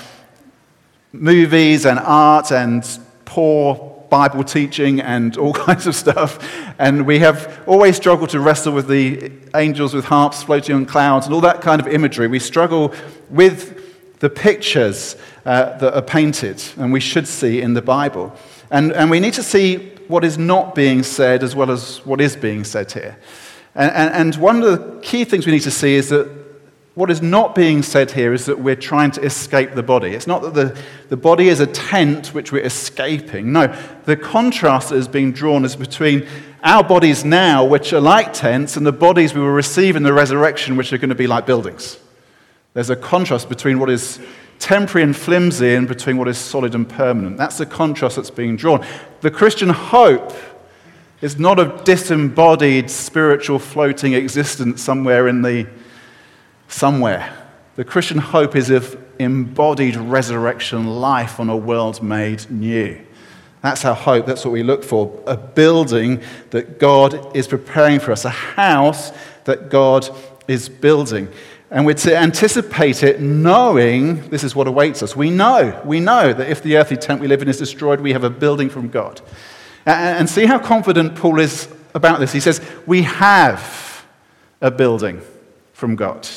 movies 1.14 1.86
and 1.86 2.00
art 2.00 2.52
and 2.52 2.84
poor 3.26 3.86
Bible 4.10 4.44
teaching 4.44 5.00
and 5.00 5.38
all 5.38 5.54
kinds 5.68 5.86
of 5.86 5.96
stuff. 5.96 6.40
And 6.80 7.06
we 7.06 7.20
have 7.20 7.62
always 7.68 7.96
struggled 7.96 8.32
to 8.32 8.40
wrestle 8.40 8.74
with 8.74 8.88
the 8.88 9.32
angels 9.54 9.94
with 9.94 10.06
harps 10.06 10.42
floating 10.42 10.76
on 10.76 10.86
clouds 10.88 11.28
and 11.28 11.36
all 11.36 11.42
that 11.42 11.62
kind 11.62 11.80
of 11.80 11.88
imagery. 11.88 12.28
We 12.28 12.40
struggle 12.40 12.94
with 13.30 13.89
the 14.20 14.30
pictures 14.30 15.16
uh, 15.46 15.78
that 15.78 15.96
are 15.96 16.02
painted 16.02 16.62
and 16.78 16.92
we 16.92 17.00
should 17.00 17.28
see 17.28 17.62
in 17.62 17.74
the 17.74 17.82
Bible. 17.82 18.36
And, 18.70 18.92
and 18.94 19.10
we 19.10 19.20
need 19.20 19.34
to 19.34 19.44
see 19.44 19.96
what 20.08 20.24
is 20.24 20.38
not 20.38 20.76
being 20.76 21.04
said 21.04 21.44
as 21.44 21.56
well 21.56 21.72
as 21.72 22.06
what 22.06 22.22
is 22.22 22.36
being 22.36 22.64
said 22.64 22.92
here. 22.92 23.18
And, 23.76 23.92
and, 23.92 24.14
and 24.14 24.36
one 24.36 24.62
of 24.62 24.64
the 24.64 25.00
key 25.02 25.24
things 25.24 25.46
we 25.46 25.52
need 25.52 25.62
to 25.62 25.72
see 25.72 25.96
is 25.96 26.10
that 26.10 26.30
what 26.96 27.10
is 27.10 27.22
not 27.22 27.56
being 27.56 27.82
said 27.82 28.12
here 28.12 28.34
is 28.34 28.46
that 28.48 28.60
we're 28.60 28.76
trying 28.76 29.12
to 29.12 29.22
escape 29.22 29.74
the 29.74 29.84
body. 29.84 30.10
It's 30.10 30.28
not 30.28 30.42
that 30.42 30.54
the, 30.54 30.78
the 31.08 31.16
body 31.16 31.48
is 31.48 31.62
a 31.62 31.68
tent 31.68 32.34
which 32.34 32.52
we're 32.52 32.66
escaping. 32.66 33.54
No, 33.54 33.68
the 34.04 34.18
contrast 34.18 34.90
that 34.90 34.96
is 34.96 35.08
being 35.08 35.32
drawn 35.32 35.64
is 35.64 35.78
between 35.78 36.28
our 36.62 36.84
bodies 36.84 37.24
now, 37.24 37.64
which 37.64 37.94
are 37.94 38.02
like 38.02 38.34
tents, 38.34 38.76
and 38.76 38.86
the 38.86 38.92
bodies 38.92 39.34
we 39.34 39.40
will 39.40 39.48
receive 39.48 39.96
in 39.96 40.04
the 40.04 40.12
resurrection, 40.12 40.76
which 40.76 40.92
are 40.92 40.98
going 40.98 41.10
to 41.10 41.16
be 41.16 41.28
like 41.28 41.46
buildings. 41.46 41.98
There's 42.80 42.90
a 42.90 42.96
contrast 42.96 43.50
between 43.50 43.78
what 43.78 43.90
is 43.90 44.22
temporary 44.58 45.04
and 45.04 45.14
flimsy 45.14 45.76
and 45.76 45.86
between 45.86 46.16
what 46.16 46.30
is 46.30 46.38
solid 46.38 46.74
and 46.76 46.88
permanent. 46.88 47.36
That's 47.36 47.58
the 47.58 47.66
contrast 47.66 48.16
that's 48.16 48.30
being 48.30 48.56
drawn. 48.56 48.86
The 49.20 49.30
Christian 49.30 49.68
hope 49.68 50.32
is 51.20 51.38
not 51.38 51.60
a 51.60 51.78
disembodied 51.84 52.90
spiritual 52.90 53.60
floating 53.60 54.14
existence 54.14 54.82
somewhere 54.82 55.28
in 55.28 55.42
the 55.42 55.68
somewhere. 56.70 57.50
The 57.76 57.84
Christian 57.84 58.18
hope 58.18 58.56
is 58.56 58.70
of 58.70 58.98
embodied 59.20 59.98
resurrection 59.98 60.88
life 60.88 61.42
on 61.42 61.50
a 61.50 61.58
world 61.58 62.02
made 62.02 62.50
new. 62.50 62.98
That's 63.62 63.84
our 63.84 63.94
hope. 63.94 64.26
That's 64.26 64.46
what 64.46 64.52
we 64.52 64.64
look 64.64 64.86
for. 64.86 65.22
A 65.28 65.36
building 65.36 66.22
that 66.52 66.80
God 66.80 67.36
is 67.36 67.46
preparing 67.46 68.00
for 68.00 68.14
us, 68.14 68.24
a 68.24 68.30
house 68.30 69.12
that 69.44 69.70
God 69.70 70.10
is 70.48 70.70
building. 70.70 71.28
And 71.72 71.86
we're 71.86 71.94
to 71.94 72.18
anticipate 72.18 73.04
it 73.04 73.22
knowing 73.22 74.28
this 74.30 74.44
is 74.44 74.56
what 74.56 74.68
awaits 74.68 75.04
us. 75.04 75.16
We 75.16 75.30
know, 75.30 75.80
we 75.86 76.00
know 76.00 76.34
that 76.34 76.50
if 76.50 76.64
the 76.64 76.78
earthly 76.78 76.98
tent 76.98 77.22
we 77.22 77.28
live 77.28 77.42
in 77.42 77.48
is 77.48 77.58
destroyed, 77.58 78.02
we 78.02 78.14
have 78.14 78.24
a 78.24 78.30
building 78.30 78.70
from 78.70 78.90
God. 78.90 79.22
And 79.86 80.28
see 80.30 80.46
how 80.46 80.60
confident 80.60 81.16
Paul 81.16 81.40
is 81.40 81.68
about 81.94 82.20
this. 82.20 82.34
He 82.34 82.40
says, 82.40 82.62
We 82.86 83.04
have 83.04 84.06
a 84.62 84.72
building 84.72 85.22
from 85.74 85.96
God. 85.96 86.28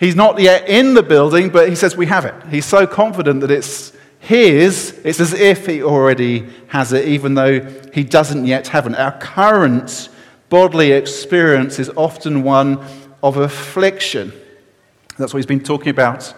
He's 0.00 0.16
not 0.16 0.40
yet 0.40 0.66
in 0.66 0.94
the 0.94 1.02
building, 1.02 1.50
but 1.50 1.68
he 1.68 1.74
says 1.74 1.94
we 1.94 2.06
have 2.06 2.24
it. 2.24 2.34
He's 2.48 2.64
so 2.64 2.86
confident 2.86 3.42
that 3.42 3.50
it's 3.50 3.92
his, 4.18 4.98
it's 5.04 5.20
as 5.20 5.34
if 5.34 5.66
he 5.66 5.82
already 5.82 6.46
has 6.68 6.94
it, 6.94 7.06
even 7.06 7.34
though 7.34 7.60
he 7.92 8.02
doesn't 8.02 8.46
yet 8.46 8.68
have 8.68 8.86
it. 8.86 8.94
Our 8.94 9.18
current 9.18 10.08
bodily 10.48 10.92
experience 10.92 11.78
is 11.78 11.90
often 11.96 12.42
one 12.42 12.78
of 13.22 13.36
affliction. 13.36 14.32
That's 15.18 15.32
what 15.32 15.38
he's 15.38 15.46
been 15.46 15.62
talking 15.62 15.90
about 15.90 16.34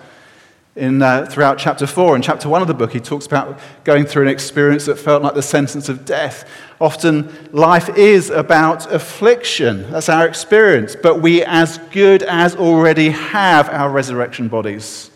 in, 0.75 1.03
uh, 1.03 1.27
throughout 1.27 1.59
chapter 1.59 1.87
4. 1.87 2.17
In 2.17 2.23
chapter 2.23 2.49
1 2.49 2.63
of 2.63 2.69
the 2.69 2.75
book, 2.75 2.93
he 2.93 3.01
talks 3.01 3.27
about 3.27 3.59
going 3.85 4.05
through 4.05 4.23
an 4.23 4.29
experience 4.29 4.87
that 4.87 4.99
felt 4.99 5.23
like 5.23 5.35
the 5.35 5.43
sentence 5.43 5.89
of 5.89 6.05
death. 6.05 6.49
Often, 6.81 7.51
life 7.53 7.89
is 7.97 8.31
about 8.31 8.93
affliction. 8.93 9.91
That's 9.91 10.09
our 10.09 10.27
experience. 10.27 10.97
But 11.01 11.21
we, 11.21 11.45
as 11.45 11.79
good 11.93 12.23
as 12.23 12.57
already 12.57 13.11
have 13.11 13.69
our 13.69 13.91
resurrection 13.91 14.49
bodies, 14.49 15.11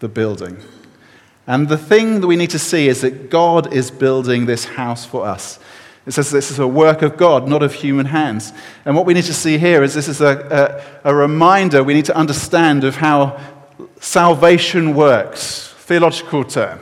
the 0.00 0.08
building. 0.08 0.58
And 1.46 1.68
the 1.68 1.78
thing 1.78 2.20
that 2.20 2.26
we 2.26 2.36
need 2.36 2.50
to 2.50 2.58
see 2.58 2.88
is 2.88 3.02
that 3.02 3.30
God 3.30 3.72
is 3.72 3.90
building 3.90 4.46
this 4.46 4.64
house 4.64 5.04
for 5.04 5.24
us. 5.24 5.60
It 6.06 6.12
says 6.12 6.30
this 6.30 6.52
is 6.52 6.60
a 6.60 6.68
work 6.68 7.02
of 7.02 7.16
God, 7.16 7.48
not 7.48 7.64
of 7.64 7.74
human 7.74 8.06
hands. 8.06 8.52
And 8.84 8.94
what 8.94 9.06
we 9.06 9.14
need 9.14 9.24
to 9.24 9.34
see 9.34 9.58
here 9.58 9.82
is 9.82 9.92
this 9.92 10.06
is 10.06 10.20
a, 10.20 10.86
a, 11.04 11.10
a 11.10 11.14
reminder, 11.14 11.82
we 11.82 11.94
need 11.94 12.04
to 12.04 12.16
understand 12.16 12.84
of 12.84 12.96
how 12.96 13.40
salvation 14.00 14.94
works, 14.94 15.74
theological 15.78 16.44
term. 16.44 16.80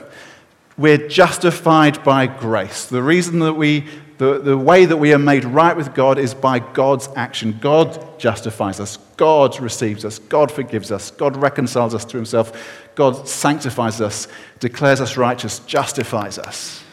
We're 0.76 1.08
justified 1.08 2.04
by 2.04 2.26
grace. 2.26 2.84
The 2.84 3.02
reason 3.02 3.38
that 3.38 3.54
we, 3.54 3.88
the, 4.18 4.40
the 4.40 4.58
way 4.58 4.84
that 4.84 4.96
we 4.98 5.14
are 5.14 5.18
made 5.18 5.46
right 5.46 5.74
with 5.74 5.94
God 5.94 6.18
is 6.18 6.34
by 6.34 6.58
God's 6.58 7.08
action. 7.16 7.58
God 7.62 8.18
justifies 8.18 8.78
us. 8.78 8.98
God 9.16 9.58
receives 9.58 10.04
us. 10.04 10.18
God 10.18 10.52
forgives 10.52 10.92
us. 10.92 11.10
God 11.12 11.36
reconciles 11.36 11.94
us 11.94 12.04
to 12.06 12.18
himself. 12.18 12.52
God 12.94 13.26
sanctifies 13.26 14.02
us, 14.02 14.28
declares 14.60 15.00
us 15.00 15.16
righteous, 15.16 15.60
justifies 15.60 16.38
us. 16.38 16.83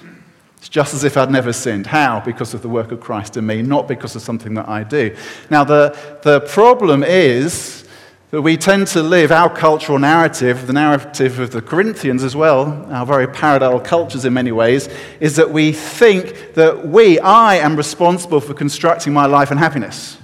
It's 0.61 0.69
just 0.69 0.93
as 0.93 1.03
if 1.03 1.17
I'd 1.17 1.31
never 1.31 1.53
sinned. 1.53 1.87
How? 1.87 2.19
Because 2.19 2.53
of 2.53 2.61
the 2.61 2.69
work 2.69 2.91
of 2.91 2.99
Christ 2.99 3.35
in 3.35 3.47
me, 3.47 3.63
not 3.63 3.87
because 3.87 4.15
of 4.15 4.21
something 4.21 4.53
that 4.53 4.69
I 4.69 4.83
do. 4.83 5.15
Now, 5.49 5.63
the, 5.63 5.97
the 6.21 6.41
problem 6.41 7.01
is 7.01 7.83
that 8.29 8.43
we 8.43 8.57
tend 8.57 8.85
to 8.89 9.01
live 9.01 9.31
our 9.31 9.49
cultural 9.49 9.97
narrative, 9.97 10.67
the 10.67 10.73
narrative 10.73 11.39
of 11.39 11.49
the 11.49 11.63
Corinthians 11.63 12.23
as 12.23 12.35
well, 12.35 12.85
our 12.91 13.07
very 13.07 13.25
parallel 13.27 13.79
cultures 13.79 14.23
in 14.23 14.33
many 14.33 14.51
ways, 14.51 14.87
is 15.19 15.35
that 15.37 15.49
we 15.49 15.71
think 15.71 16.53
that 16.53 16.87
we, 16.87 17.17
I 17.19 17.55
am 17.55 17.75
responsible 17.75 18.39
for 18.39 18.53
constructing 18.53 19.13
my 19.13 19.25
life 19.25 19.49
and 19.49 19.59
happiness. 19.59 20.19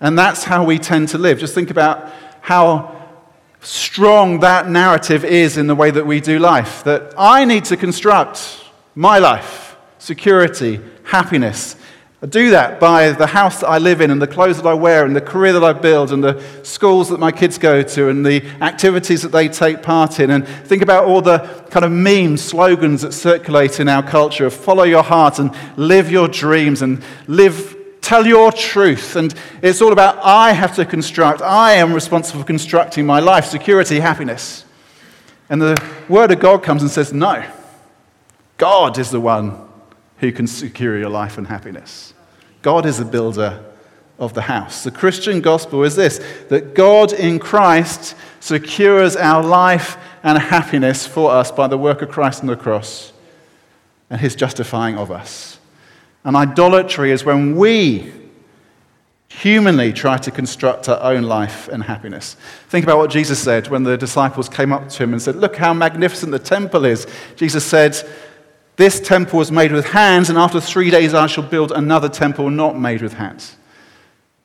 And 0.00 0.16
that's 0.16 0.44
how 0.44 0.64
we 0.64 0.78
tend 0.78 1.08
to 1.08 1.18
live. 1.18 1.40
Just 1.40 1.56
think 1.56 1.72
about 1.72 2.12
how 2.40 2.96
strong 3.62 4.38
that 4.40 4.68
narrative 4.68 5.24
is 5.24 5.56
in 5.56 5.66
the 5.66 5.74
way 5.74 5.90
that 5.90 6.06
we 6.06 6.20
do 6.20 6.38
life. 6.38 6.84
That 6.84 7.14
I 7.18 7.44
need 7.44 7.64
to 7.64 7.76
construct 7.76 8.66
my 8.98 9.20
life, 9.20 9.76
security, 9.98 10.80
happiness, 11.04 11.76
I 12.20 12.26
do 12.26 12.50
that 12.50 12.80
by 12.80 13.12
the 13.12 13.28
house 13.28 13.60
that 13.60 13.68
I 13.68 13.78
live 13.78 14.00
in 14.00 14.10
and 14.10 14.20
the 14.20 14.26
clothes 14.26 14.56
that 14.56 14.66
I 14.66 14.74
wear 14.74 15.06
and 15.06 15.14
the 15.14 15.20
career 15.20 15.52
that 15.52 15.62
I 15.62 15.72
build 15.72 16.10
and 16.10 16.24
the 16.24 16.42
schools 16.64 17.10
that 17.10 17.20
my 17.20 17.30
kids 17.30 17.58
go 17.58 17.80
to 17.80 18.08
and 18.08 18.26
the 18.26 18.44
activities 18.60 19.22
that 19.22 19.30
they 19.30 19.48
take 19.48 19.84
part 19.84 20.18
in. 20.18 20.32
And 20.32 20.48
think 20.48 20.82
about 20.82 21.04
all 21.04 21.22
the 21.22 21.38
kind 21.70 21.84
of 21.84 21.92
meme 21.92 22.36
slogans 22.38 23.02
that 23.02 23.12
circulate 23.12 23.78
in 23.78 23.88
our 23.88 24.02
culture 24.02 24.46
of 24.46 24.52
follow 24.52 24.82
your 24.82 25.04
heart 25.04 25.38
and 25.38 25.54
live 25.76 26.10
your 26.10 26.26
dreams 26.26 26.82
and 26.82 27.00
live, 27.28 27.76
tell 28.00 28.26
your 28.26 28.50
truth. 28.50 29.14
And 29.14 29.32
it's 29.62 29.80
all 29.80 29.92
about 29.92 30.18
I 30.24 30.50
have 30.50 30.74
to 30.74 30.84
construct, 30.84 31.40
I 31.40 31.74
am 31.74 31.92
responsible 31.92 32.40
for 32.40 32.46
constructing 32.48 33.06
my 33.06 33.20
life, 33.20 33.44
security, 33.44 34.00
happiness. 34.00 34.64
And 35.48 35.62
the 35.62 35.80
word 36.08 36.32
of 36.32 36.40
God 36.40 36.64
comes 36.64 36.82
and 36.82 36.90
says, 36.90 37.12
no, 37.12 37.44
God 38.58 38.98
is 38.98 39.10
the 39.10 39.20
one 39.20 39.56
who 40.18 40.32
can 40.32 40.46
secure 40.46 40.98
your 40.98 41.08
life 41.08 41.38
and 41.38 41.46
happiness. 41.46 42.12
God 42.60 42.84
is 42.84 42.98
the 42.98 43.04
builder 43.04 43.64
of 44.18 44.34
the 44.34 44.42
house. 44.42 44.82
The 44.82 44.90
Christian 44.90 45.40
gospel 45.40 45.84
is 45.84 45.96
this 45.96 46.20
that 46.48 46.74
God 46.74 47.12
in 47.12 47.38
Christ 47.38 48.16
secures 48.40 49.16
our 49.16 49.42
life 49.42 49.96
and 50.22 50.36
happiness 50.38 51.06
for 51.06 51.30
us 51.30 51.52
by 51.52 51.68
the 51.68 51.78
work 51.78 52.02
of 52.02 52.10
Christ 52.10 52.40
on 52.40 52.48
the 52.48 52.56
cross 52.56 53.12
and 54.10 54.20
his 54.20 54.34
justifying 54.34 54.98
of 54.98 55.10
us. 55.10 55.58
And 56.24 56.36
idolatry 56.36 57.12
is 57.12 57.24
when 57.24 57.56
we 57.56 58.12
humanly 59.28 59.92
try 59.92 60.16
to 60.16 60.30
construct 60.30 60.88
our 60.88 61.12
own 61.12 61.22
life 61.22 61.68
and 61.68 61.82
happiness. 61.82 62.34
Think 62.68 62.84
about 62.84 62.98
what 62.98 63.10
Jesus 63.10 63.38
said 63.38 63.68
when 63.68 63.84
the 63.84 63.96
disciples 63.96 64.48
came 64.48 64.72
up 64.72 64.88
to 64.88 65.02
him 65.02 65.12
and 65.12 65.22
said, 65.22 65.36
Look 65.36 65.56
how 65.56 65.72
magnificent 65.72 66.32
the 66.32 66.38
temple 66.38 66.84
is. 66.84 67.06
Jesus 67.36 67.64
said, 67.64 67.96
this 68.78 69.00
temple 69.00 69.40
was 69.40 69.50
made 69.50 69.72
with 69.72 69.86
hands, 69.86 70.30
and 70.30 70.38
after 70.38 70.60
three 70.60 70.88
days 70.88 71.12
I 71.12 71.26
shall 71.26 71.42
build 71.42 71.72
another 71.72 72.08
temple 72.08 72.48
not 72.48 72.78
made 72.78 73.02
with 73.02 73.14
hands. 73.14 73.56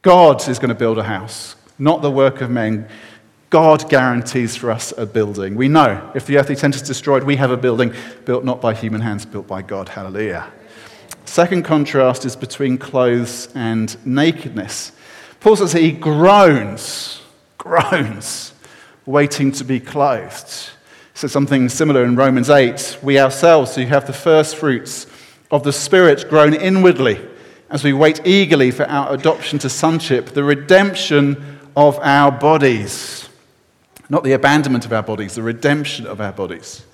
God 0.02 0.50
is 0.50 0.58
going 0.58 0.70
to 0.70 0.76
build 0.76 0.98
a 0.98 1.04
house, 1.04 1.56
not 1.78 2.02
the 2.02 2.10
work 2.10 2.42
of 2.42 2.50
men. 2.50 2.90
God 3.52 3.88
guarantees 3.90 4.56
for 4.56 4.72
us 4.72 4.92
a 4.98 5.06
building. 5.06 5.54
We 5.54 5.68
know 5.68 6.12
if 6.16 6.26
the 6.26 6.40
earthly 6.40 6.56
tent 6.56 6.76
is 6.76 6.82
destroyed, 6.82 7.24
we 7.24 7.36
have 7.36 7.52
a 7.52 7.58
building 7.58 7.94
built 8.26 8.44
not 8.44 8.60
by 8.60 8.74
human 8.74 9.02
hands, 9.02 9.24
built 9.24 9.46
by 9.46 9.62
God. 9.62 9.90
Hallelujah. 9.90 10.52
Second 11.26 11.62
contrast 11.62 12.26
is 12.26 12.36
between 12.36 12.80
clothes 12.80 13.50
and 13.54 13.96
nakedness. 14.04 14.94
Paul 15.42 15.58
says 15.58 15.74
he 15.74 15.92
groans, 15.92 17.22
groans, 17.60 18.54
waiting 19.06 19.52
to 19.52 19.64
be 19.64 19.80
clothed. 19.80 20.72
Says 21.14 21.32
something 21.32 21.70
similar 21.70 22.04
in 22.04 22.16
Romans 22.16 22.50
8. 22.50 23.00
We 23.04 23.20
ourselves, 23.20 23.76
who 23.76 23.86
have 23.86 24.08
the 24.08 24.14
first 24.14 24.56
fruits 24.56 25.08
of 25.52 25.64
the 25.64 25.74
Spirit, 25.74 26.28
groan 26.30 26.54
inwardly 26.54 27.20
as 27.70 27.84
we 27.84 27.94
wait 27.94 28.26
eagerly 28.26 28.72
for 28.72 28.84
our 28.86 29.14
adoption 29.14 29.60
to 29.60 29.70
sonship, 29.70 30.28
the 30.28 30.44
redemption 30.44 31.60
of 31.76 31.98
our 32.00 32.32
bodies. 32.32 33.30
Not 34.10 34.24
the 34.24 34.34
abandonment 34.34 34.86
of 34.86 34.94
our 34.94 35.04
bodies, 35.04 35.36
the 35.36 35.42
redemption 35.42 36.06
of 36.06 36.22
our 36.22 36.34
bodies. 36.34 36.86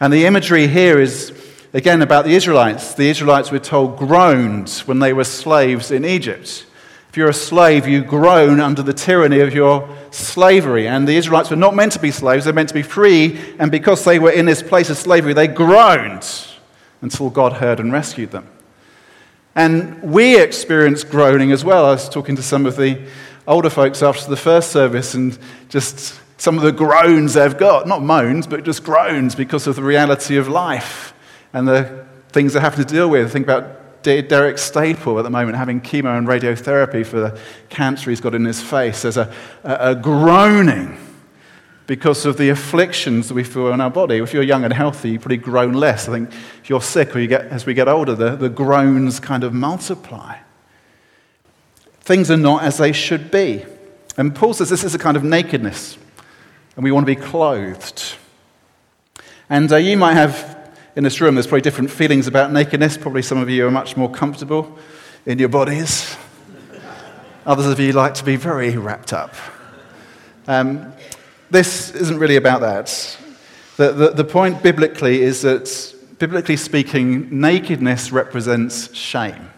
And 0.00 0.12
the 0.12 0.26
imagery 0.26 0.66
here 0.66 1.00
is 1.00 1.32
Again, 1.76 2.00
about 2.00 2.24
the 2.24 2.34
Israelites. 2.34 2.94
The 2.94 3.10
Israelites, 3.10 3.52
we're 3.52 3.58
told, 3.58 3.98
groaned 3.98 4.70
when 4.86 4.98
they 4.98 5.12
were 5.12 5.24
slaves 5.24 5.90
in 5.90 6.06
Egypt. 6.06 6.64
If 7.16 7.18
you're 7.18 7.30
a 7.30 7.32
slave, 7.32 7.88
you 7.88 8.04
groan 8.04 8.60
under 8.60 8.82
the 8.82 8.92
tyranny 8.92 9.40
of 9.40 9.54
your 9.54 9.88
slavery. 10.10 10.86
And 10.86 11.08
the 11.08 11.16
Israelites 11.16 11.48
were 11.48 11.56
not 11.56 11.74
meant 11.74 11.92
to 11.92 11.98
be 11.98 12.10
slaves, 12.10 12.44
they're 12.44 12.52
meant 12.52 12.68
to 12.68 12.74
be 12.74 12.82
free. 12.82 13.40
And 13.58 13.70
because 13.70 14.04
they 14.04 14.18
were 14.18 14.32
in 14.32 14.44
this 14.44 14.62
place 14.62 14.90
of 14.90 14.98
slavery, 14.98 15.32
they 15.32 15.48
groaned 15.48 16.28
until 17.00 17.30
God 17.30 17.54
heard 17.54 17.80
and 17.80 17.90
rescued 17.90 18.32
them. 18.32 18.46
And 19.54 20.02
we 20.02 20.38
experience 20.38 21.04
groaning 21.04 21.52
as 21.52 21.64
well. 21.64 21.86
I 21.86 21.92
was 21.92 22.06
talking 22.06 22.36
to 22.36 22.42
some 22.42 22.66
of 22.66 22.76
the 22.76 23.00
older 23.46 23.70
folks 23.70 24.02
after 24.02 24.28
the 24.28 24.36
first 24.36 24.70
service 24.70 25.14
and 25.14 25.38
just 25.70 26.20
some 26.36 26.58
of 26.58 26.64
the 26.64 26.70
groans 26.70 27.32
they've 27.32 27.56
got. 27.56 27.88
Not 27.88 28.02
moans, 28.02 28.46
but 28.46 28.62
just 28.62 28.84
groans 28.84 29.34
because 29.34 29.66
of 29.66 29.76
the 29.76 29.82
reality 29.82 30.36
of 30.36 30.48
life 30.48 31.14
and 31.54 31.66
the 31.66 32.04
things 32.28 32.52
they 32.52 32.60
have 32.60 32.76
to 32.76 32.84
deal 32.84 33.08
with. 33.08 33.32
Think 33.32 33.46
about 33.46 33.85
Derek 34.06 34.58
Staple 34.58 35.18
at 35.18 35.22
the 35.22 35.30
moment 35.30 35.56
having 35.56 35.80
chemo 35.80 36.16
and 36.16 36.26
radiotherapy 36.26 37.04
for 37.04 37.20
the 37.20 37.40
cancer 37.68 38.10
he's 38.10 38.20
got 38.20 38.34
in 38.34 38.44
his 38.44 38.62
face. 38.62 39.02
There's 39.02 39.16
a, 39.16 39.32
a, 39.64 39.90
a 39.90 39.94
groaning 39.94 40.98
because 41.86 42.26
of 42.26 42.36
the 42.36 42.48
afflictions 42.48 43.28
that 43.28 43.34
we 43.34 43.44
feel 43.44 43.72
in 43.72 43.80
our 43.80 43.90
body. 43.90 44.16
If 44.16 44.32
you're 44.32 44.42
young 44.42 44.64
and 44.64 44.72
healthy, 44.72 45.10
you 45.10 45.18
probably 45.18 45.36
groan 45.36 45.72
less. 45.72 46.08
I 46.08 46.12
think 46.12 46.30
if 46.62 46.68
you're 46.68 46.80
sick 46.80 47.14
or 47.14 47.20
you 47.20 47.28
get, 47.28 47.46
as 47.46 47.66
we 47.66 47.74
get 47.74 47.88
older, 47.88 48.14
the, 48.14 48.36
the 48.36 48.48
groans 48.48 49.20
kind 49.20 49.44
of 49.44 49.52
multiply. 49.52 50.38
Things 52.00 52.30
are 52.30 52.36
not 52.36 52.62
as 52.62 52.78
they 52.78 52.92
should 52.92 53.30
be. 53.30 53.64
And 54.16 54.34
Paul 54.34 54.54
says 54.54 54.70
this 54.70 54.84
is 54.84 54.94
a 54.94 54.98
kind 54.98 55.16
of 55.16 55.24
nakedness, 55.24 55.98
and 56.74 56.84
we 56.84 56.90
want 56.90 57.06
to 57.06 57.14
be 57.14 57.20
clothed. 57.20 58.14
And 59.48 59.70
uh, 59.70 59.76
you 59.76 59.96
might 59.96 60.14
have 60.14 60.55
in 60.96 61.04
this 61.04 61.20
room, 61.20 61.34
there's 61.34 61.46
probably 61.46 61.60
different 61.60 61.90
feelings 61.90 62.26
about 62.26 62.50
nakedness. 62.50 62.96
Probably 62.96 63.20
some 63.20 63.36
of 63.36 63.50
you 63.50 63.66
are 63.66 63.70
much 63.70 63.98
more 63.98 64.10
comfortable 64.10 64.78
in 65.26 65.38
your 65.38 65.50
bodies. 65.50 66.16
Others 67.44 67.66
of 67.66 67.78
you 67.78 67.92
like 67.92 68.14
to 68.14 68.24
be 68.24 68.36
very 68.36 68.78
wrapped 68.78 69.12
up. 69.12 69.34
Um, 70.48 70.94
this 71.50 71.90
isn't 71.94 72.18
really 72.18 72.36
about 72.36 72.62
that. 72.62 73.18
The, 73.76 73.92
the, 73.92 74.10
the 74.10 74.24
point 74.24 74.62
biblically 74.62 75.20
is 75.20 75.42
that, 75.42 75.94
biblically 76.18 76.56
speaking, 76.56 77.40
nakedness 77.40 78.10
represents 78.10 78.94
shame. 78.94 79.50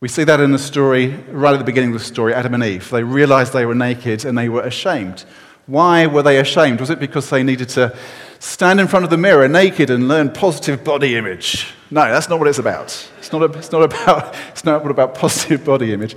We 0.00 0.08
see 0.08 0.24
that 0.24 0.38
in 0.40 0.52
the 0.52 0.58
story, 0.58 1.14
right 1.30 1.54
at 1.54 1.58
the 1.58 1.64
beginning 1.64 1.94
of 1.94 1.98
the 1.98 2.04
story, 2.04 2.34
Adam 2.34 2.52
and 2.52 2.62
Eve. 2.62 2.90
They 2.90 3.02
realized 3.02 3.54
they 3.54 3.64
were 3.64 3.74
naked 3.74 4.26
and 4.26 4.36
they 4.36 4.50
were 4.50 4.60
ashamed. 4.60 5.24
Why 5.64 6.06
were 6.06 6.22
they 6.22 6.38
ashamed? 6.38 6.78
Was 6.78 6.90
it 6.90 7.00
because 7.00 7.30
they 7.30 7.42
needed 7.42 7.70
to 7.70 7.96
stand 8.38 8.80
in 8.80 8.86
front 8.86 9.04
of 9.04 9.10
the 9.10 9.16
mirror 9.16 9.48
naked 9.48 9.90
and 9.90 10.08
learn 10.08 10.30
positive 10.30 10.84
body 10.84 11.16
image. 11.16 11.66
No, 11.90 12.02
that's 12.02 12.28
not 12.28 12.38
what 12.38 12.48
it's 12.48 12.58
about. 12.58 13.08
It's 13.18 13.32
not, 13.32 13.42
a, 13.42 13.58
it's 13.58 13.72
not, 13.72 13.82
about, 13.82 14.34
it's 14.50 14.64
not 14.64 14.88
about 14.90 15.14
positive 15.14 15.64
body 15.64 15.92
image. 15.92 16.16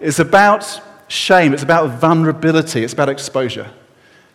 It's 0.00 0.18
about 0.18 0.80
shame, 1.08 1.52
it's 1.52 1.62
about 1.62 2.00
vulnerability, 2.00 2.82
it's 2.82 2.92
about 2.92 3.08
exposure. 3.08 3.70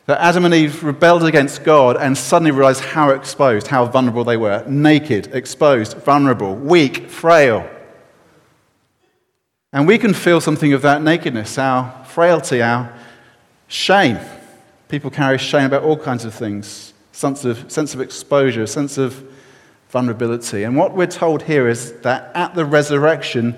That 0.06 0.22
Adam 0.22 0.46
and 0.46 0.54
Eve 0.54 0.84
rebelled 0.84 1.24
against 1.24 1.64
God 1.66 1.98
and 1.98 2.18
suddenly 2.18 2.52
realized 2.52 2.82
how 2.82 3.10
exposed, 3.10 3.68
how 3.68 3.86
vulnerable 3.86 4.24
they 4.24 4.38
were 4.38 4.64
naked, 4.66 5.36
exposed, 5.36 5.98
vulnerable, 5.98 6.56
weak, 6.56 7.10
frail. 7.10 7.70
And 9.74 9.86
we 9.86 9.98
can 9.98 10.14
feel 10.14 10.40
something 10.40 10.72
of 10.72 10.82
that 10.84 11.02
nakedness, 11.02 11.58
our 11.58 12.06
frailty, 12.06 12.62
our 12.62 12.98
shame. 13.68 14.18
People 14.88 15.12
carry 15.12 15.38
shame 15.38 15.66
about 15.66 15.84
all 15.84 15.98
kinds 15.98 16.24
of 16.24 16.34
things 16.34 16.94
sense 17.18 17.46
of, 17.46 17.72
sense 17.72 17.96
of 17.96 18.02
exposure, 18.02 18.62
a 18.62 18.68
sense 18.68 19.00
of 19.00 19.28
vulnerability. 19.90 20.64
And 20.64 20.78
what 20.78 20.94
we're 20.94 21.08
told 21.08 21.42
here 21.42 21.68
is 21.68 21.94
that 22.02 22.32
at 22.36 22.54
the 22.54 22.64
resurrection, 22.64 23.56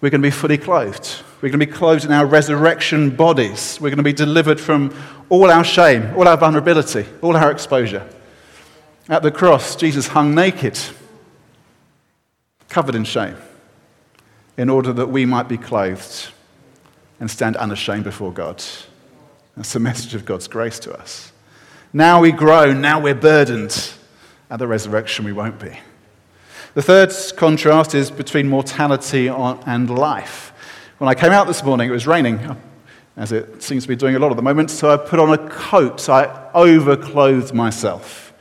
we're 0.00 0.08
going 0.08 0.22
to 0.22 0.26
be 0.26 0.30
fully 0.30 0.56
clothed. 0.56 1.22
We're 1.42 1.50
going 1.50 1.60
to 1.60 1.66
be 1.66 1.72
clothed 1.72 2.06
in 2.06 2.12
our 2.12 2.24
resurrection 2.24 3.14
bodies. 3.14 3.78
We're 3.80 3.90
going 3.90 3.98
to 3.98 4.02
be 4.02 4.14
delivered 4.14 4.58
from 4.58 4.94
all 5.28 5.50
our 5.50 5.62
shame, 5.62 6.10
all 6.16 6.26
our 6.26 6.38
vulnerability, 6.38 7.04
all 7.20 7.36
our 7.36 7.50
exposure. 7.50 8.08
At 9.10 9.22
the 9.22 9.30
cross, 9.30 9.76
Jesus 9.76 10.08
hung 10.08 10.34
naked, 10.34 10.78
covered 12.70 12.94
in 12.94 13.04
shame, 13.04 13.36
in 14.56 14.70
order 14.70 14.94
that 14.94 15.08
we 15.08 15.26
might 15.26 15.48
be 15.48 15.58
clothed 15.58 16.28
and 17.20 17.30
stand 17.30 17.56
unashamed 17.56 18.04
before 18.04 18.32
God. 18.32 18.64
That's 19.54 19.74
the 19.74 19.80
message 19.80 20.14
of 20.14 20.24
God's 20.24 20.48
grace 20.48 20.78
to 20.80 20.98
us. 20.98 21.32
Now 21.92 22.20
we 22.20 22.32
groan, 22.32 22.80
now 22.80 23.00
we're 23.00 23.14
burdened. 23.14 23.92
At 24.48 24.58
the 24.58 24.66
resurrection, 24.66 25.24
we 25.24 25.32
won't 25.32 25.58
be. 25.58 25.76
The 26.74 26.82
third 26.82 27.12
contrast 27.36 27.94
is 27.94 28.10
between 28.10 28.48
mortality 28.48 29.28
and 29.28 29.90
life. 29.90 30.52
When 30.98 31.08
I 31.08 31.14
came 31.14 31.32
out 31.32 31.46
this 31.46 31.64
morning, 31.64 31.88
it 31.88 31.92
was 31.92 32.06
raining, 32.06 32.56
as 33.16 33.32
it 33.32 33.62
seems 33.62 33.84
to 33.84 33.88
be 33.88 33.96
doing 33.96 34.14
a 34.14 34.18
lot 34.18 34.30
at 34.30 34.36
the 34.36 34.42
moment, 34.42 34.70
so 34.70 34.90
I 34.90 34.96
put 34.96 35.18
on 35.18 35.32
a 35.32 35.48
coat. 35.48 36.08
I 36.08 36.50
overclothed 36.54 37.54
myself. 37.54 38.32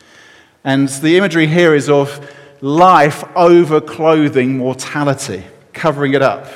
And 0.63 0.89
the 0.89 1.17
imagery 1.17 1.47
here 1.47 1.73
is 1.73 1.89
of 1.89 2.29
life 2.61 3.21
overclothing 3.35 4.57
mortality, 4.57 5.43
covering 5.73 6.13
it 6.13 6.21
up. 6.21 6.47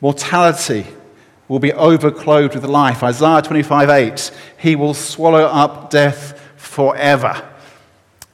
Mortality 0.00 0.86
will 1.48 1.58
be 1.58 1.72
overclothed 1.72 2.54
with 2.54 2.64
life. 2.64 3.02
Isaiah 3.02 3.42
25 3.42 3.90
8, 3.90 4.30
he 4.58 4.76
will 4.76 4.94
swallow 4.94 5.44
up 5.44 5.90
death 5.90 6.40
forever. 6.56 7.50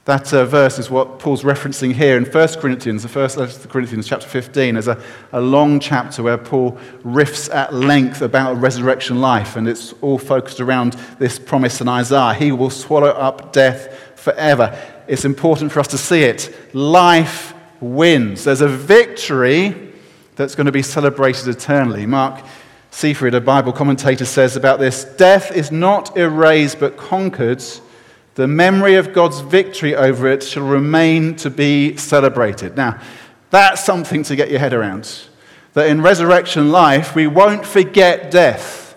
That 0.05 0.33
uh, 0.33 0.45
verse 0.45 0.79
is 0.79 0.89
what 0.89 1.19
Paul's 1.19 1.43
referencing 1.43 1.93
here 1.93 2.17
in 2.17 2.25
1 2.25 2.47
Corinthians, 2.59 3.03
the 3.03 3.09
first 3.09 3.37
letter 3.37 3.59
to 3.59 3.67
Corinthians, 3.67 4.07
chapter 4.07 4.27
15. 4.27 4.73
There's 4.73 4.87
a, 4.87 5.01
a 5.31 5.39
long 5.39 5.79
chapter 5.79 6.23
where 6.23 6.39
Paul 6.39 6.71
riffs 7.03 7.53
at 7.53 7.71
length 7.71 8.23
about 8.23 8.59
resurrection 8.59 9.21
life, 9.21 9.55
and 9.55 9.67
it's 9.67 9.93
all 10.01 10.17
focused 10.17 10.59
around 10.59 10.93
this 11.19 11.37
promise 11.37 11.81
in 11.81 11.87
Isaiah. 11.87 12.33
He 12.33 12.51
will 12.51 12.71
swallow 12.71 13.09
up 13.09 13.53
death 13.53 13.95
forever. 14.15 14.75
It's 15.07 15.23
important 15.23 15.71
for 15.71 15.79
us 15.79 15.87
to 15.89 15.99
see 15.99 16.23
it. 16.23 16.73
Life 16.73 17.53
wins. 17.79 18.45
There's 18.45 18.61
a 18.61 18.67
victory 18.67 19.93
that's 20.35 20.55
going 20.55 20.65
to 20.65 20.71
be 20.71 20.81
celebrated 20.81 21.47
eternally. 21.47 22.07
Mark 22.07 22.43
Seifrid, 22.91 23.33
a 23.33 23.41
Bible 23.41 23.71
commentator, 23.71 24.25
says 24.25 24.55
about 24.55 24.79
this 24.79 25.05
Death 25.05 25.51
is 25.51 25.71
not 25.71 26.17
erased 26.17 26.79
but 26.79 26.97
conquered. 26.97 27.63
The 28.35 28.47
memory 28.47 28.95
of 28.95 29.13
God's 29.13 29.39
victory 29.39 29.95
over 29.95 30.27
it 30.27 30.43
shall 30.43 30.65
remain 30.65 31.35
to 31.37 31.49
be 31.49 31.97
celebrated. 31.97 32.77
Now, 32.77 33.01
that's 33.49 33.83
something 33.83 34.23
to 34.23 34.35
get 34.35 34.49
your 34.49 34.59
head 34.59 34.73
around. 34.73 35.27
That 35.73 35.87
in 35.87 36.01
resurrection 36.01 36.71
life, 36.71 37.15
we 37.15 37.27
won't 37.27 37.65
forget 37.65 38.31
death. 38.31 38.95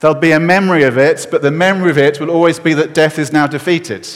There'll 0.00 0.14
be 0.14 0.32
a 0.32 0.40
memory 0.40 0.82
of 0.84 0.98
it, 0.98 1.26
but 1.30 1.42
the 1.42 1.50
memory 1.50 1.90
of 1.90 1.98
it 1.98 2.20
will 2.20 2.30
always 2.30 2.58
be 2.58 2.74
that 2.74 2.94
death 2.94 3.18
is 3.18 3.32
now 3.32 3.46
defeated. 3.46 4.08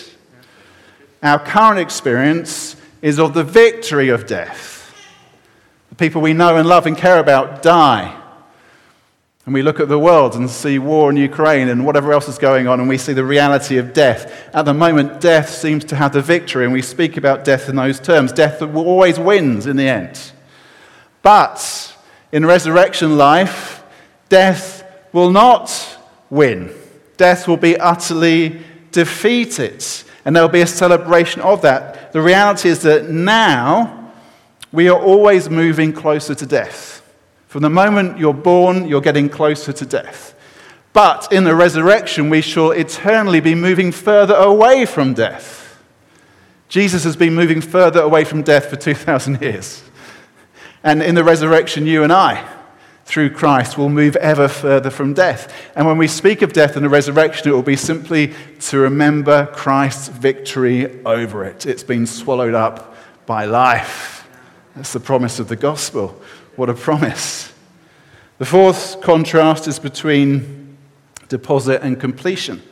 Our 1.22 1.38
current 1.38 1.80
experience 1.80 2.76
is 3.00 3.18
of 3.18 3.34
the 3.34 3.44
victory 3.44 4.08
of 4.08 4.26
death. 4.26 4.94
The 5.88 5.94
people 5.94 6.20
we 6.20 6.32
know 6.32 6.56
and 6.56 6.68
love 6.68 6.86
and 6.86 6.96
care 6.96 7.18
about 7.18 7.62
die. 7.62 8.14
And 9.48 9.54
we 9.54 9.62
look 9.62 9.80
at 9.80 9.88
the 9.88 9.98
world 9.98 10.34
and 10.34 10.50
see 10.50 10.78
war 10.78 11.08
in 11.08 11.16
Ukraine 11.16 11.70
and 11.70 11.86
whatever 11.86 12.12
else 12.12 12.28
is 12.28 12.36
going 12.36 12.68
on, 12.68 12.80
and 12.80 12.86
we 12.86 12.98
see 12.98 13.14
the 13.14 13.24
reality 13.24 13.78
of 13.78 13.94
death. 13.94 14.30
At 14.54 14.66
the 14.66 14.74
moment, 14.74 15.22
death 15.22 15.48
seems 15.48 15.86
to 15.86 15.96
have 15.96 16.12
the 16.12 16.20
victory, 16.20 16.64
and 16.64 16.72
we 16.74 16.82
speak 16.82 17.16
about 17.16 17.44
death 17.44 17.66
in 17.70 17.76
those 17.76 17.98
terms. 17.98 18.30
Death 18.30 18.60
always 18.60 19.18
wins 19.18 19.64
in 19.64 19.78
the 19.78 19.88
end. 19.88 20.32
But 21.22 21.96
in 22.30 22.44
resurrection 22.44 23.16
life, 23.16 23.82
death 24.28 24.84
will 25.14 25.30
not 25.30 25.96
win. 26.28 26.70
Death 27.16 27.48
will 27.48 27.56
be 27.56 27.78
utterly 27.78 28.60
defeated, 28.92 29.82
and 30.26 30.36
there 30.36 30.42
will 30.42 30.50
be 30.50 30.60
a 30.60 30.66
celebration 30.66 31.40
of 31.40 31.62
that. 31.62 32.12
The 32.12 32.20
reality 32.20 32.68
is 32.68 32.82
that 32.82 33.08
now 33.08 34.12
we 34.72 34.90
are 34.90 35.02
always 35.02 35.48
moving 35.48 35.94
closer 35.94 36.34
to 36.34 36.44
death. 36.44 36.97
From 37.58 37.62
the 37.62 37.70
moment 37.70 38.18
you're 38.18 38.32
born, 38.32 38.86
you're 38.86 39.00
getting 39.00 39.28
closer 39.28 39.72
to 39.72 39.84
death. 39.84 40.32
But 40.92 41.32
in 41.32 41.42
the 41.42 41.56
resurrection, 41.56 42.30
we 42.30 42.40
shall 42.40 42.70
eternally 42.70 43.40
be 43.40 43.56
moving 43.56 43.90
further 43.90 44.36
away 44.36 44.86
from 44.86 45.12
death. 45.12 45.76
Jesus 46.68 47.02
has 47.02 47.16
been 47.16 47.34
moving 47.34 47.60
further 47.60 48.00
away 48.00 48.22
from 48.22 48.42
death 48.42 48.66
for 48.66 48.76
2,000 48.76 49.42
years. 49.42 49.82
And 50.84 51.02
in 51.02 51.16
the 51.16 51.24
resurrection, 51.24 51.84
you 51.84 52.04
and 52.04 52.12
I, 52.12 52.48
through 53.04 53.30
Christ, 53.30 53.76
will 53.76 53.88
move 53.88 54.14
ever 54.14 54.46
further 54.46 54.90
from 54.90 55.12
death. 55.12 55.52
And 55.74 55.84
when 55.84 55.98
we 55.98 56.06
speak 56.06 56.42
of 56.42 56.52
death 56.52 56.76
and 56.76 56.84
the 56.84 56.88
resurrection, 56.88 57.48
it 57.48 57.54
will 57.54 57.62
be 57.62 57.74
simply 57.74 58.34
to 58.68 58.78
remember 58.78 59.46
Christ's 59.46 60.06
victory 60.06 61.02
over 61.04 61.44
it. 61.44 61.66
It's 61.66 61.82
been 61.82 62.06
swallowed 62.06 62.54
up 62.54 62.94
by 63.26 63.46
life. 63.46 64.17
That's 64.78 64.92
the 64.92 65.00
promise 65.00 65.40
of 65.40 65.48
the 65.48 65.56
gospel. 65.56 66.14
What 66.54 66.70
a 66.70 66.74
promise. 66.74 67.52
The 68.38 68.46
fourth 68.46 69.00
contrast 69.00 69.66
is 69.66 69.80
between 69.80 70.78
deposit 71.28 71.82
and 71.82 71.98
completion. 71.98 72.62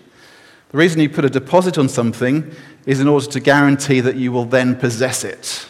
The 0.68 0.78
reason 0.78 1.00
you 1.00 1.10
put 1.10 1.24
a 1.24 1.28
deposit 1.28 1.78
on 1.78 1.88
something 1.88 2.54
is 2.86 3.00
in 3.00 3.08
order 3.08 3.26
to 3.26 3.40
guarantee 3.40 3.98
that 3.98 4.14
you 4.14 4.30
will 4.30 4.44
then 4.44 4.76
possess 4.76 5.24
it. 5.24 5.68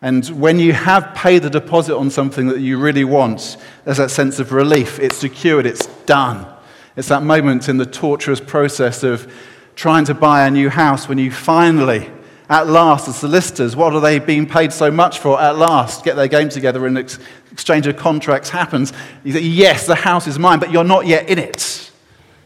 And 0.00 0.24
when 0.40 0.60
you 0.60 0.74
have 0.74 1.12
paid 1.16 1.42
the 1.42 1.50
deposit 1.50 1.96
on 1.96 2.08
something 2.08 2.46
that 2.46 2.60
you 2.60 2.78
really 2.78 3.02
want, 3.02 3.56
there's 3.84 3.96
that 3.96 4.12
sense 4.12 4.38
of 4.38 4.52
relief. 4.52 5.00
It's 5.00 5.16
secured, 5.16 5.66
it's 5.66 5.86
done. 6.06 6.46
It's 6.94 7.08
that 7.08 7.24
moment 7.24 7.68
in 7.68 7.78
the 7.78 7.86
torturous 7.86 8.40
process 8.40 9.02
of 9.02 9.28
trying 9.74 10.04
to 10.04 10.14
buy 10.14 10.46
a 10.46 10.52
new 10.52 10.68
house 10.68 11.08
when 11.08 11.18
you 11.18 11.32
finally, 11.32 12.12
at 12.48 12.66
last, 12.66 13.06
the 13.06 13.12
solicitors, 13.12 13.76
what 13.76 13.92
are 13.92 14.00
they 14.00 14.18
being 14.18 14.46
paid 14.46 14.72
so 14.72 14.90
much 14.90 15.18
for? 15.18 15.38
At 15.40 15.58
last, 15.58 16.04
get 16.04 16.16
their 16.16 16.28
game 16.28 16.48
together 16.48 16.86
and 16.86 16.96
ex- 16.96 17.18
exchange 17.52 17.86
of 17.86 17.96
contracts 17.96 18.48
happens. 18.48 18.92
You 19.22 19.34
say, 19.34 19.40
yes, 19.40 19.86
the 19.86 19.94
house 19.94 20.26
is 20.26 20.38
mine, 20.38 20.58
but 20.58 20.70
you're 20.70 20.84
not 20.84 21.06
yet 21.06 21.28
in 21.28 21.38
it. 21.38 21.90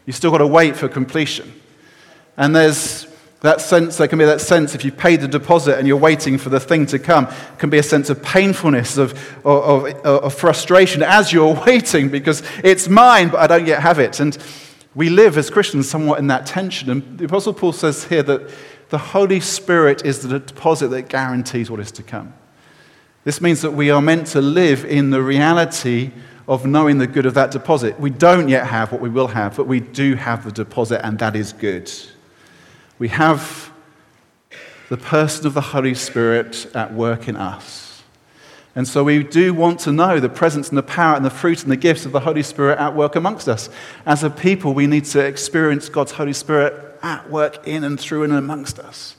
You've 0.05 0.15
still 0.15 0.31
got 0.31 0.39
to 0.39 0.47
wait 0.47 0.75
for 0.75 0.89
completion. 0.89 1.53
And 2.35 2.53
there's 2.53 3.07
that 3.43 3.61
sense, 3.61 3.97
there 3.97 4.07
can 4.07 4.19
be 4.19 4.25
that 4.25 4.41
sense 4.41 4.75
if 4.75 4.83
you 4.83 4.91
paid 4.91 5.21
the 5.21 5.27
deposit 5.27 5.77
and 5.77 5.87
you're 5.87 5.97
waiting 5.97 6.37
for 6.37 6.49
the 6.49 6.59
thing 6.59 6.85
to 6.87 6.99
come, 6.99 7.27
can 7.57 7.69
be 7.69 7.77
a 7.77 7.83
sense 7.83 8.09
of 8.09 8.21
painfulness, 8.23 8.97
of, 8.97 9.11
of, 9.45 9.85
of, 9.85 10.05
of 10.05 10.33
frustration 10.33 11.03
as 11.03 11.31
you're 11.31 11.53
waiting 11.65 12.09
because 12.09 12.43
it's 12.63 12.89
mine, 12.89 13.29
but 13.29 13.39
I 13.39 13.47
don't 13.47 13.67
yet 13.67 13.81
have 13.81 13.99
it. 13.99 14.19
And 14.19 14.37
we 14.95 15.09
live 15.09 15.37
as 15.37 15.49
Christians 15.49 15.89
somewhat 15.89 16.19
in 16.19 16.27
that 16.27 16.45
tension. 16.45 16.89
And 16.89 17.17
the 17.17 17.25
Apostle 17.25 17.53
Paul 17.53 17.73
says 17.73 18.05
here 18.05 18.23
that 18.23 18.49
the 18.93 18.99
Holy 18.99 19.39
Spirit 19.39 20.05
is 20.05 20.21
the 20.21 20.37
deposit 20.37 20.89
that 20.89 21.09
guarantees 21.09 21.71
what 21.71 21.79
is 21.79 21.91
to 21.93 22.03
come. 22.03 22.31
This 23.23 23.41
means 23.41 23.63
that 23.63 23.71
we 23.71 23.89
are 23.89 24.03
meant 24.03 24.27
to 24.27 24.39
live 24.39 24.85
in 24.85 25.09
the 25.09 25.23
reality 25.23 26.11
of 26.47 26.67
knowing 26.67 26.99
the 26.99 27.07
good 27.07 27.25
of 27.25 27.33
that 27.33 27.49
deposit. 27.49 27.99
We 27.99 28.11
don't 28.11 28.49
yet 28.49 28.67
have 28.67 28.91
what 28.91 29.01
we 29.01 29.09
will 29.09 29.29
have, 29.29 29.57
but 29.57 29.65
we 29.65 29.79
do 29.79 30.13
have 30.13 30.45
the 30.45 30.51
deposit, 30.51 31.03
and 31.03 31.17
that 31.17 31.35
is 31.35 31.53
good 31.53 31.91
we 32.99 33.07
have 33.09 33.73
the 34.89 34.97
person 34.97 35.47
of 35.47 35.55
the 35.55 35.61
Holy 35.61 35.95
Spirit 35.95 36.67
at 36.75 36.93
work 36.93 37.27
in 37.27 37.35
us. 37.35 38.03
And 38.75 38.87
so 38.87 39.03
we 39.03 39.23
do 39.23 39.55
want 39.55 39.79
to 39.81 39.91
know 39.91 40.19
the 40.19 40.29
presence 40.29 40.69
and 40.69 40.77
the 40.77 40.83
power 40.83 41.15
and 41.15 41.25
the 41.25 41.31
fruit 41.31 41.63
and 41.63 41.71
the 41.71 41.75
gifts 41.75 42.05
of 42.05 42.11
the 42.11 42.21
Holy 42.21 42.43
Spirit 42.43 42.77
at 42.77 42.95
work 42.95 43.15
amongst 43.15 43.49
us. 43.49 43.69
As 44.05 44.23
a 44.23 44.29
people, 44.29 44.75
we 44.75 44.85
need 44.85 45.05
to 45.05 45.19
experience 45.19 45.89
God's 45.89 46.11
Holy 46.13 46.33
Spirit 46.33 46.92
at 47.03 47.29
work 47.29 47.67
in 47.67 47.83
and 47.83 47.99
through 47.99 48.23
and 48.23 48.33
amongst 48.33 48.79
us. 48.79 49.15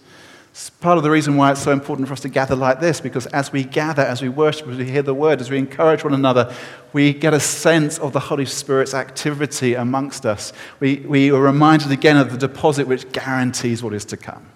It's 0.55 0.71
part 0.71 0.97
of 0.97 1.03
the 1.03 1.11
reason 1.11 1.37
why 1.37 1.51
it's 1.51 1.63
so 1.63 1.73
important 1.73 2.07
for 2.07 2.13
us 2.13 2.21
to 2.21 2.29
gather 2.29 2.55
like 2.55 2.79
this, 2.79 3.01
because 3.01 3.27
as 3.27 3.53
we 3.53 3.65
gather, 3.65 4.03
as 4.03 4.23
we 4.23 4.29
worship, 4.29 4.69
as 4.69 4.79
we 4.79 4.85
hear 4.85 5.03
the 5.03 5.13
word, 5.13 5.41
as 5.41 5.51
we 5.51 5.59
encourage 5.59 6.05
one 6.05 6.15
another, 6.15 6.55
we 6.93 7.13
get 7.13 7.35
a 7.35 7.41
sense 7.41 7.99
of 7.99 8.13
the 8.13 8.21
Holy 8.21 8.47
Spirit's 8.47 8.95
activity 8.95 9.75
amongst 9.75 10.25
us. 10.25 10.53
We, 10.79 10.99
we 11.01 11.33
are 11.33 11.41
reminded 11.41 11.91
again 11.91 12.17
of 12.17 12.31
the 12.31 12.39
deposit 12.39 12.87
which 12.87 13.11
guarantees 13.11 13.83
what 13.83 13.93
is 13.95 14.05
to 14.07 14.17
come. 14.17 14.47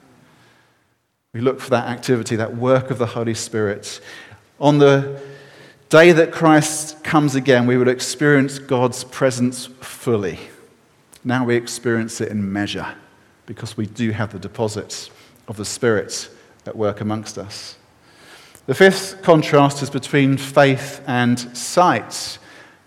We 1.34 1.40
look 1.40 1.60
for 1.60 1.70
that 1.70 1.88
activity, 1.88 2.36
that 2.36 2.56
work 2.56 2.92
of 2.92 2.98
the 2.98 3.06
Holy 3.06 3.34
Spirit. 3.34 4.00
On 4.60 4.78
the 4.78 5.20
day 5.88 6.12
that 6.12 6.30
Christ 6.30 7.02
comes 7.02 7.34
again, 7.34 7.66
we 7.66 7.76
will 7.76 7.88
experience 7.88 8.60
God's 8.60 9.02
presence 9.02 9.66
fully. 9.66 10.38
Now 11.24 11.44
we 11.44 11.56
experience 11.56 12.20
it 12.20 12.28
in 12.28 12.52
measure 12.52 12.94
because 13.48 13.78
we 13.78 13.87
do 13.87 14.11
have 14.11 14.30
the 14.30 14.38
deposits 14.38 15.11
of 15.48 15.56
the 15.56 15.64
Spirit 15.64 16.28
at 16.66 16.76
work 16.76 17.00
amongst 17.00 17.38
us. 17.38 17.76
The 18.66 18.74
fifth 18.74 19.22
contrast 19.22 19.82
is 19.82 19.88
between 19.88 20.37
faith 20.37 21.02
and 21.06 21.40
sight. 21.56 22.38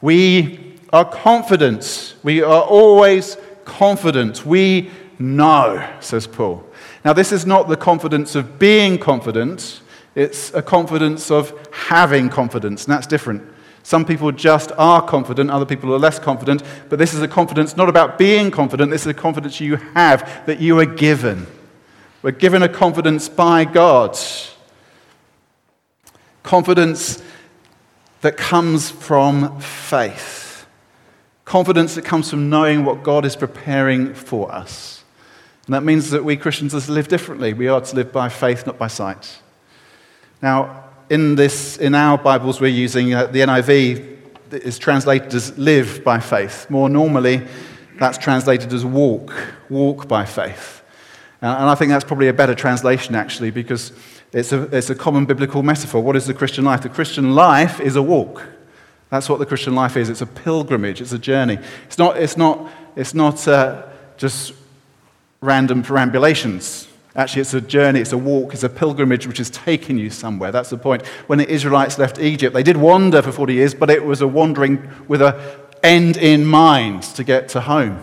We 0.01 0.77
are 0.93 1.03
confident. 1.03 2.13
We 2.21 2.43
are 2.43 2.61
always 2.61 3.37
confident. 3.65 4.45
We 4.45 4.91
know, 5.17 5.89
says 5.99 6.27
Paul. 6.27 6.63
Now, 7.03 7.13
this 7.13 7.31
is 7.31 7.47
not 7.47 7.67
the 7.67 7.75
confidence 7.75 8.35
of 8.35 8.59
being 8.59 8.99
confident, 8.99 9.81
it's 10.13 10.53
a 10.53 10.61
confidence 10.61 11.31
of 11.31 11.57
having 11.71 12.29
confidence, 12.29 12.85
and 12.85 12.93
that's 12.93 13.07
different. 13.07 13.50
Some 13.83 14.05
people 14.05 14.31
just 14.31 14.71
are 14.77 15.01
confident, 15.01 15.49
other 15.49 15.65
people 15.65 15.93
are 15.93 15.99
less 15.99 16.19
confident, 16.19 16.63
but 16.89 16.99
this 16.99 17.13
is 17.13 17.21
a 17.21 17.27
confidence 17.27 17.75
not 17.75 17.89
about 17.89 18.17
being 18.17 18.51
confident, 18.51 18.91
this 18.91 19.01
is 19.01 19.07
a 19.07 19.13
confidence 19.13 19.59
you 19.59 19.75
have 19.75 20.45
that 20.45 20.59
you 20.59 20.79
are 20.79 20.85
given. 20.85 21.47
We're 22.21 22.31
given 22.31 22.61
a 22.61 22.69
confidence 22.69 23.27
by 23.27 23.65
God. 23.65 24.17
Confidence 26.43 27.21
that 28.21 28.37
comes 28.37 28.91
from 28.91 29.59
faith. 29.59 30.67
Confidence 31.45 31.95
that 31.95 32.05
comes 32.05 32.29
from 32.29 32.49
knowing 32.49 32.85
what 32.85 33.03
God 33.03 33.25
is 33.25 33.35
preparing 33.35 34.13
for 34.13 34.51
us. 34.51 35.03
And 35.65 35.73
that 35.73 35.83
means 35.83 36.11
that 36.11 36.23
we 36.23 36.37
Christians 36.37 36.89
live 36.89 37.07
differently. 37.07 37.53
We 37.53 37.67
are 37.67 37.81
to 37.81 37.95
live 37.95 38.11
by 38.11 38.29
faith, 38.29 38.65
not 38.65 38.77
by 38.77 38.87
sight. 38.87 39.39
Now, 40.41 40.80
in, 41.11 41.35
this, 41.35 41.75
in 41.75 41.93
our 41.93 42.17
Bibles, 42.17 42.61
we're 42.61 42.67
using 42.69 43.13
uh, 43.13 43.25
the 43.25 43.39
NIV 43.39 44.17
is 44.53 44.79
translated 44.79 45.33
as 45.33 45.57
live 45.57 46.05
by 46.05 46.21
faith. 46.21 46.69
More 46.69 46.87
normally, 46.87 47.45
that's 47.99 48.17
translated 48.17 48.71
as 48.71 48.85
walk, 48.85 49.33
walk 49.69 50.07
by 50.07 50.23
faith. 50.23 50.81
And 51.41 51.69
I 51.69 51.75
think 51.75 51.89
that's 51.89 52.05
probably 52.05 52.29
a 52.29 52.33
better 52.33 52.55
translation, 52.55 53.13
actually, 53.13 53.51
because 53.51 53.91
it's 54.31 54.53
a, 54.53 54.61
it's 54.73 54.89
a 54.89 54.95
common 54.95 55.25
biblical 55.25 55.63
metaphor. 55.63 56.01
What 56.01 56.15
is 56.15 56.27
the 56.27 56.33
Christian 56.33 56.63
life? 56.63 56.81
The 56.81 56.87
Christian 56.87 57.35
life 57.35 57.81
is 57.81 57.97
a 57.97 58.01
walk. 58.01 58.47
That's 59.09 59.27
what 59.27 59.39
the 59.39 59.45
Christian 59.45 59.75
life 59.75 59.97
is. 59.97 60.09
It's 60.09 60.21
a 60.21 60.25
pilgrimage, 60.25 61.01
it's 61.01 61.11
a 61.11 61.19
journey. 61.19 61.59
It's 61.87 61.97
not, 61.97 62.15
it's 62.15 62.37
not, 62.37 62.71
it's 62.95 63.13
not 63.13 63.45
uh, 63.49 63.83
just 64.15 64.53
random 65.41 65.83
perambulations. 65.83 66.87
Actually, 67.15 67.41
it's 67.41 67.53
a 67.53 67.61
journey, 67.61 67.99
it's 67.99 68.13
a 68.13 68.17
walk, 68.17 68.53
it's 68.53 68.63
a 68.63 68.69
pilgrimage 68.69 69.27
which 69.27 69.39
is 69.39 69.49
taking 69.49 69.97
you 69.97 70.09
somewhere. 70.09 70.51
That's 70.51 70.69
the 70.69 70.77
point. 70.77 71.05
When 71.27 71.39
the 71.39 71.49
Israelites 71.49 71.97
left 71.97 72.19
Egypt, 72.19 72.53
they 72.53 72.63
did 72.63 72.77
wander 72.77 73.21
for 73.21 73.33
40 73.33 73.53
years, 73.53 73.73
but 73.73 73.89
it 73.89 74.05
was 74.05 74.21
a 74.21 74.27
wandering 74.27 74.89
with 75.09 75.21
an 75.21 75.35
end 75.83 76.15
in 76.15 76.45
mind 76.45 77.03
to 77.03 77.23
get 77.25 77.49
to 77.49 77.61
home. 77.61 77.99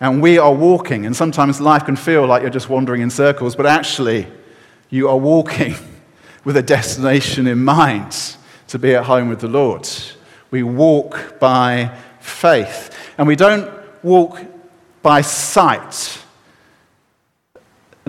And 0.00 0.20
we 0.20 0.36
are 0.38 0.52
walking, 0.52 1.06
and 1.06 1.14
sometimes 1.14 1.60
life 1.60 1.84
can 1.84 1.94
feel 1.94 2.26
like 2.26 2.42
you're 2.42 2.50
just 2.50 2.68
wandering 2.68 3.02
in 3.02 3.10
circles, 3.10 3.54
but 3.54 3.66
actually, 3.66 4.26
you 4.90 5.08
are 5.08 5.16
walking 5.16 5.74
with 6.44 6.56
a 6.56 6.62
destination 6.62 7.46
in 7.46 7.64
mind 7.64 8.36
to 8.68 8.78
be 8.78 8.94
at 8.94 9.04
home 9.04 9.28
with 9.28 9.40
the 9.40 9.48
Lord. 9.48 9.88
We 10.50 10.64
walk 10.64 11.38
by 11.38 11.96
faith, 12.20 12.96
and 13.16 13.28
we 13.28 13.36
don't 13.36 13.70
walk 14.02 14.40
by 15.02 15.20
sight. 15.20 16.22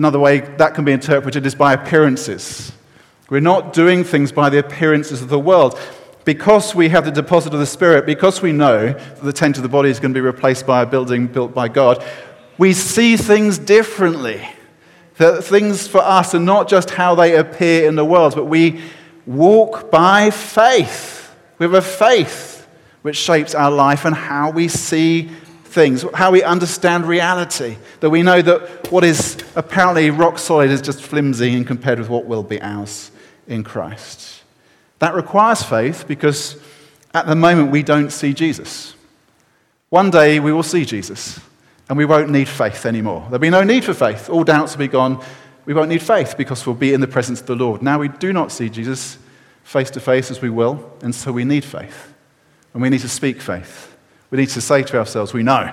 Another 0.00 0.18
way 0.18 0.40
that 0.56 0.72
can 0.72 0.86
be 0.86 0.92
interpreted 0.92 1.44
is 1.44 1.54
by 1.54 1.74
appearances. 1.74 2.72
We're 3.28 3.40
not 3.40 3.74
doing 3.74 4.02
things 4.02 4.32
by 4.32 4.48
the 4.48 4.58
appearances 4.58 5.20
of 5.20 5.28
the 5.28 5.38
world 5.38 5.78
because 6.24 6.74
we 6.74 6.88
have 6.88 7.04
the 7.04 7.10
deposit 7.10 7.52
of 7.52 7.60
the 7.60 7.66
Spirit, 7.66 8.06
because 8.06 8.40
we 8.40 8.50
know 8.50 8.94
that 8.94 9.22
the 9.22 9.34
tent 9.34 9.58
of 9.58 9.62
the 9.62 9.68
body 9.68 9.90
is 9.90 10.00
going 10.00 10.14
to 10.14 10.18
be 10.18 10.22
replaced 10.22 10.66
by 10.66 10.80
a 10.80 10.86
building 10.86 11.26
built 11.26 11.52
by 11.52 11.68
God, 11.68 12.02
we 12.56 12.72
see 12.72 13.18
things 13.18 13.58
differently. 13.58 14.48
That 15.18 15.44
things 15.44 15.86
for 15.86 16.00
us 16.00 16.34
are 16.34 16.40
not 16.40 16.66
just 16.66 16.88
how 16.88 17.14
they 17.14 17.36
appear 17.36 17.86
in 17.86 17.94
the 17.94 18.04
world, 18.06 18.34
but 18.34 18.46
we 18.46 18.80
walk 19.26 19.90
by 19.90 20.30
faith. 20.30 21.30
We 21.58 21.64
have 21.64 21.74
a 21.74 21.82
faith 21.82 22.66
which 23.02 23.18
shapes 23.18 23.54
our 23.54 23.70
life 23.70 24.06
and 24.06 24.16
how 24.16 24.50
we 24.50 24.68
see 24.68 25.28
things, 25.70 26.04
how 26.14 26.32
we 26.32 26.42
understand 26.42 27.06
reality. 27.06 27.76
That 28.00 28.10
we 28.10 28.22
know 28.22 28.42
that 28.42 28.90
what 28.90 29.04
is 29.04 29.38
apparently 29.54 30.10
rock 30.10 30.38
solid 30.38 30.70
is 30.70 30.82
just 30.82 31.02
flimsy 31.02 31.54
and 31.54 31.66
compared 31.66 31.98
with 31.98 32.08
what 32.08 32.26
will 32.26 32.42
be 32.42 32.60
ours 32.60 33.10
in 33.46 33.64
Christ. 33.64 34.42
That 34.98 35.14
requires 35.14 35.62
faith 35.62 36.06
because 36.06 36.56
at 37.14 37.26
the 37.26 37.36
moment 37.36 37.70
we 37.70 37.82
don't 37.82 38.10
see 38.10 38.34
Jesus. 38.34 38.94
One 39.88 40.10
day 40.10 40.40
we 40.40 40.52
will 40.52 40.62
see 40.62 40.84
Jesus 40.84 41.40
and 41.88 41.96
we 41.96 42.04
won't 42.04 42.30
need 42.30 42.48
faith 42.48 42.86
anymore. 42.86 43.22
There'll 43.22 43.38
be 43.38 43.50
no 43.50 43.64
need 43.64 43.84
for 43.84 43.94
faith. 43.94 44.28
All 44.28 44.44
doubts 44.44 44.72
will 44.72 44.80
be 44.80 44.88
gone. 44.88 45.24
We 45.66 45.74
won't 45.74 45.88
need 45.88 46.02
faith 46.02 46.36
because 46.36 46.66
we'll 46.66 46.76
be 46.76 46.94
in 46.94 47.00
the 47.00 47.08
presence 47.08 47.40
of 47.40 47.46
the 47.46 47.56
Lord. 47.56 47.82
Now 47.82 47.98
we 47.98 48.08
do 48.08 48.32
not 48.32 48.52
see 48.52 48.68
Jesus 48.68 49.18
face 49.64 49.90
to 49.90 50.00
face 50.00 50.30
as 50.30 50.40
we 50.40 50.50
will, 50.50 50.92
and 51.02 51.14
so 51.14 51.30
we 51.32 51.44
need 51.44 51.64
faith. 51.64 52.12
And 52.72 52.82
we 52.82 52.90
need 52.90 53.00
to 53.00 53.08
speak 53.08 53.40
faith. 53.40 53.89
We 54.30 54.38
need 54.38 54.48
to 54.50 54.60
say 54.60 54.82
to 54.84 54.98
ourselves, 54.98 55.32
we 55.32 55.42
know, 55.42 55.72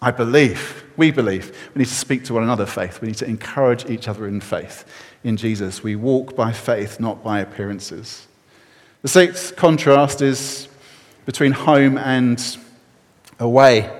I 0.00 0.10
believe, 0.10 0.84
we 0.96 1.10
believe. 1.10 1.70
We 1.74 1.80
need 1.80 1.88
to 1.88 1.94
speak 1.94 2.24
to 2.24 2.34
one 2.34 2.42
another 2.42 2.66
faith. 2.66 3.00
We 3.00 3.08
need 3.08 3.18
to 3.18 3.26
encourage 3.26 3.88
each 3.90 4.08
other 4.08 4.26
in 4.26 4.40
faith 4.40 4.84
in 5.24 5.36
Jesus. 5.36 5.82
We 5.82 5.96
walk 5.96 6.36
by 6.36 6.52
faith, 6.52 7.00
not 7.00 7.22
by 7.22 7.40
appearances. 7.40 8.26
The 9.02 9.08
sixth 9.08 9.56
contrast 9.56 10.22
is 10.22 10.68
between 11.26 11.52
home 11.52 11.98
and 11.98 12.42
away. 13.38 13.90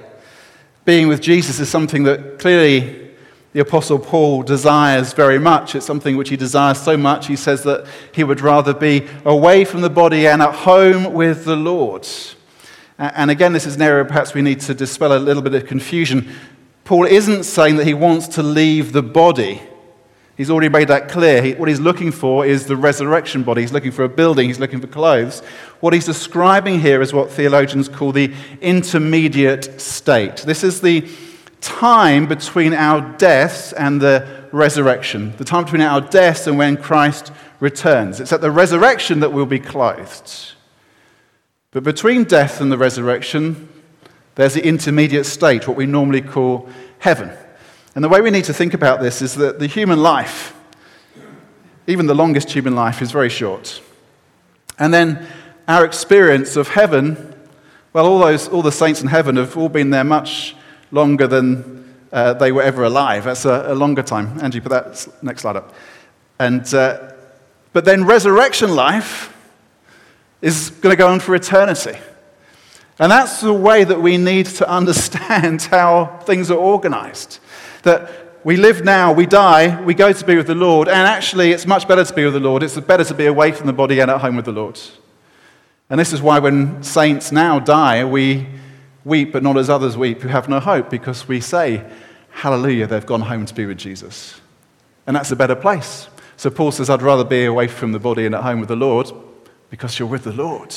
Being 0.85 1.09
with 1.09 1.21
Jesus 1.21 1.59
is 1.59 1.69
something 1.69 2.05
that 2.05 2.39
clearly 2.39 3.11
the 3.53 3.61
Apostle 3.61 3.99
Paul 3.99 4.43
desires 4.43 5.13
very 5.13 5.39
much. 5.39 5.75
It's 5.75 5.87
something 5.87 6.17
which 6.17 6.29
he 6.29 6.37
desires 6.37 6.79
so 6.79 6.97
much, 6.97 7.27
he 7.27 7.37
says 7.37 7.63
that 7.65 7.87
he 8.13 8.23
would 8.23 8.41
rather 8.41 8.75
be 8.75 9.07
away 9.25 9.65
from 9.65 9.81
the 9.81 9.91
body 9.91 10.27
and 10.27 10.43
at 10.43 10.55
home 10.55 11.13
with 11.13 11.45
the 11.45 11.57
Lord. 11.57 12.07
And 12.99 13.31
again, 13.31 13.53
this 13.53 13.67
is 13.67 13.77
an 13.77 13.83
area 13.83 14.05
perhaps 14.05 14.33
we 14.33 14.43
need 14.43 14.61
to 14.61 14.75
dispel 14.75 15.17
a 15.17 15.19
little 15.19 15.43
bit 15.43 15.55
of 15.55 15.67
confusion. 15.67 16.31
Paul 16.85 17.05
isn't 17.05 17.45
saying 17.45 17.77
that 17.77 17.87
he 17.87 17.95
wants 17.95 18.29
to 18.29 18.43
leave 18.43 18.93
the 18.93 19.03
body. 19.03 19.61
He's 20.37 20.51
already 20.51 20.69
made 20.69 20.89
that 20.89 21.09
clear. 21.09 21.43
He, 21.43 21.55
what 21.55 21.69
he's 21.69 21.81
looking 21.81 22.13
for 22.13 22.45
is 22.45 22.67
the 22.67 22.77
resurrection 22.77 23.43
body. 23.43 23.63
He's 23.63 23.73
looking 23.73 23.91
for 23.91 24.05
a 24.05 24.09
building. 24.09 24.49
He's 24.49 24.61
looking 24.61 24.81
for 24.81 24.87
clothes. 24.87 25.41
What 25.81 25.95
he's 25.95 26.05
describing 26.05 26.81
here 26.81 27.01
is 27.01 27.13
what 27.13 27.31
theologians 27.31 27.89
call 27.89 28.13
the 28.13 28.33
intermediate 28.61 29.81
state. 29.81 30.39
This 30.39 30.63
is 30.63 30.81
the 30.81 31.09
time 31.63 32.27
between 32.27 32.75
our 32.75 33.01
deaths 33.17 33.73
and 33.73 34.01
the 34.01 34.47
resurrection, 34.53 35.35
the 35.39 35.45
time 35.45 35.65
between 35.65 35.83
our 35.83 36.01
deaths 36.03 36.47
and 36.47 36.59
when 36.59 36.77
Christ 36.77 37.33
returns. 37.61 38.21
It's 38.21 38.33
at 38.33 38.43
the 38.43 38.51
resurrection 38.51 39.21
that 39.21 39.33
we'll 39.33 39.47
be 39.47 39.59
clothed. 39.59 40.56
But 41.77 41.85
between 41.85 42.25
death 42.25 42.63
and 42.63 42.73
the 42.73 42.79
resurrection, 42.79 43.69
there's 44.35 44.55
the 44.55 44.67
intermediate 44.67 45.27
state, 45.27 45.69
what 45.69 45.77
we 45.77 45.85
normally 45.85 46.23
call 46.23 46.71
heaven. 47.01 47.31
And 47.95 48.03
the 48.03 48.09
way 48.09 48.23
we 48.23 48.31
need 48.31 48.47
to 48.47 48.55
think 48.55 48.73
about 48.73 49.03
this 49.03 49.21
is 49.21 49.35
that 49.35 49.59
the 49.59 49.67
human 49.67 50.03
life, 50.03 50.57
even 51.87 52.07
the 52.07 52.15
longest 52.15 52.51
human 52.51 52.75
life, 52.75 53.03
is 53.03 53.13
very 53.13 53.29
short. 53.29 53.83
And 54.79 54.95
then 54.95 55.27
our 55.69 55.85
experience 55.85 56.57
of 56.57 56.69
heaven, 56.69 57.35
well, 57.93 58.07
all, 58.07 58.21
those, 58.21 58.49
all 58.49 58.63
the 58.63 58.73
saints 58.73 59.03
in 59.03 59.09
heaven 59.09 59.37
have 59.37 59.55
all 59.55 59.69
been 59.69 59.91
there 59.91 60.03
much 60.03 60.57
longer 60.91 61.27
than 61.27 61.95
uh, 62.11 62.33
they 62.33 62.53
were 62.53 62.63
ever 62.63 62.85
alive. 62.85 63.25
That's 63.25 63.45
a, 63.45 63.67
a, 63.67 63.75
longer 63.75 64.03
time. 64.03 64.41
Angie, 64.41 64.61
put 64.61 64.71
that 64.71 65.07
next 65.21 65.43
slide 65.43 65.57
up. 65.57 65.75
And, 66.39 66.73
uh, 66.73 67.13
but 67.75 67.85
then 67.85 68.07
resurrection 68.07 68.75
life, 68.75 69.36
is 70.47 70.71
going 70.71 70.93
to 70.93 70.97
go 70.97 71.09
on 71.09 71.19
for 71.19 71.35
eternity. 71.35 71.99
And 73.01 73.11
that's 73.11 73.41
the 73.41 73.53
way 73.53 73.83
that 73.83 74.01
we 74.01 74.17
need 74.17 74.47
to 74.47 74.71
understand 74.71 75.63
how 75.71 76.21
things 76.25 76.53
are 76.53 76.59
organized. 76.59 77.41
That 77.83 78.45
we 78.45 78.57
live 78.57 78.85
now, 78.85 79.13
we 79.13 79.27
die, 79.27 79.83
we 79.83 79.93
go 79.93 80.13
to 80.13 80.25
be 80.25 80.37
with 80.37 80.47
the 80.47 80.55
Lord, 80.55 80.87
and 80.87 81.09
actually 81.09 81.51
it's 81.51 81.67
much 81.67 81.89
better 81.89 82.05
to 82.05 82.15
be 82.15 82.25
with 82.25 82.35
the 82.35 82.41
Lord. 82.41 82.63
It's 82.63 82.79
better 82.79 83.03
to 83.03 83.15
be 83.15 83.27
away 83.27 83.51
from 83.51 83.67
the 83.67 83.73
body 83.73 83.99
and 83.99 84.09
at 84.09 84.21
home 84.21 84.37
with 84.37 84.45
the 84.45 84.53
Lord. 84.53 84.79
And 85.91 85.99
this 85.99 86.13
is 86.13 86.23
why 86.23 86.39
when 86.39 86.81
saints 86.81 87.33
now 87.33 87.59
die, 87.59 88.05
we 88.05 88.47
weep, 89.05 89.33
but 89.33 89.43
not 89.43 89.57
as 89.57 89.69
others 89.69 89.97
weep 89.97 90.21
who 90.21 90.29
have 90.29 90.49
no 90.49 90.61
hope, 90.61 90.91
because 90.91 91.27
we 91.27 91.41
say, 91.41 91.85
Hallelujah, 92.31 92.87
they've 92.87 93.05
gone 93.05 93.23
home 93.23 93.47
to 93.47 93.55
be 93.55 93.67
with 93.67 93.79
Jesus. 93.79 94.41
And 95.09 95.17
that's 95.17 95.33
a 95.33 95.37
better 95.37 95.57
place. 95.57 96.07
So 96.37 96.51
Paul 96.51 96.71
says, 96.71 96.89
I'd 96.89 97.03
rather 97.03 97.25
be 97.25 97.47
away 97.47 97.67
from 97.67 97.91
the 97.91 97.99
body 97.99 98.27
and 98.27 98.35
at 98.35 98.45
home 98.45 98.61
with 98.61 98.69
the 98.69 98.77
Lord 98.77 99.11
because 99.71 99.99
you're 99.99 100.09
with 100.09 100.25
the 100.25 100.33
Lord. 100.33 100.75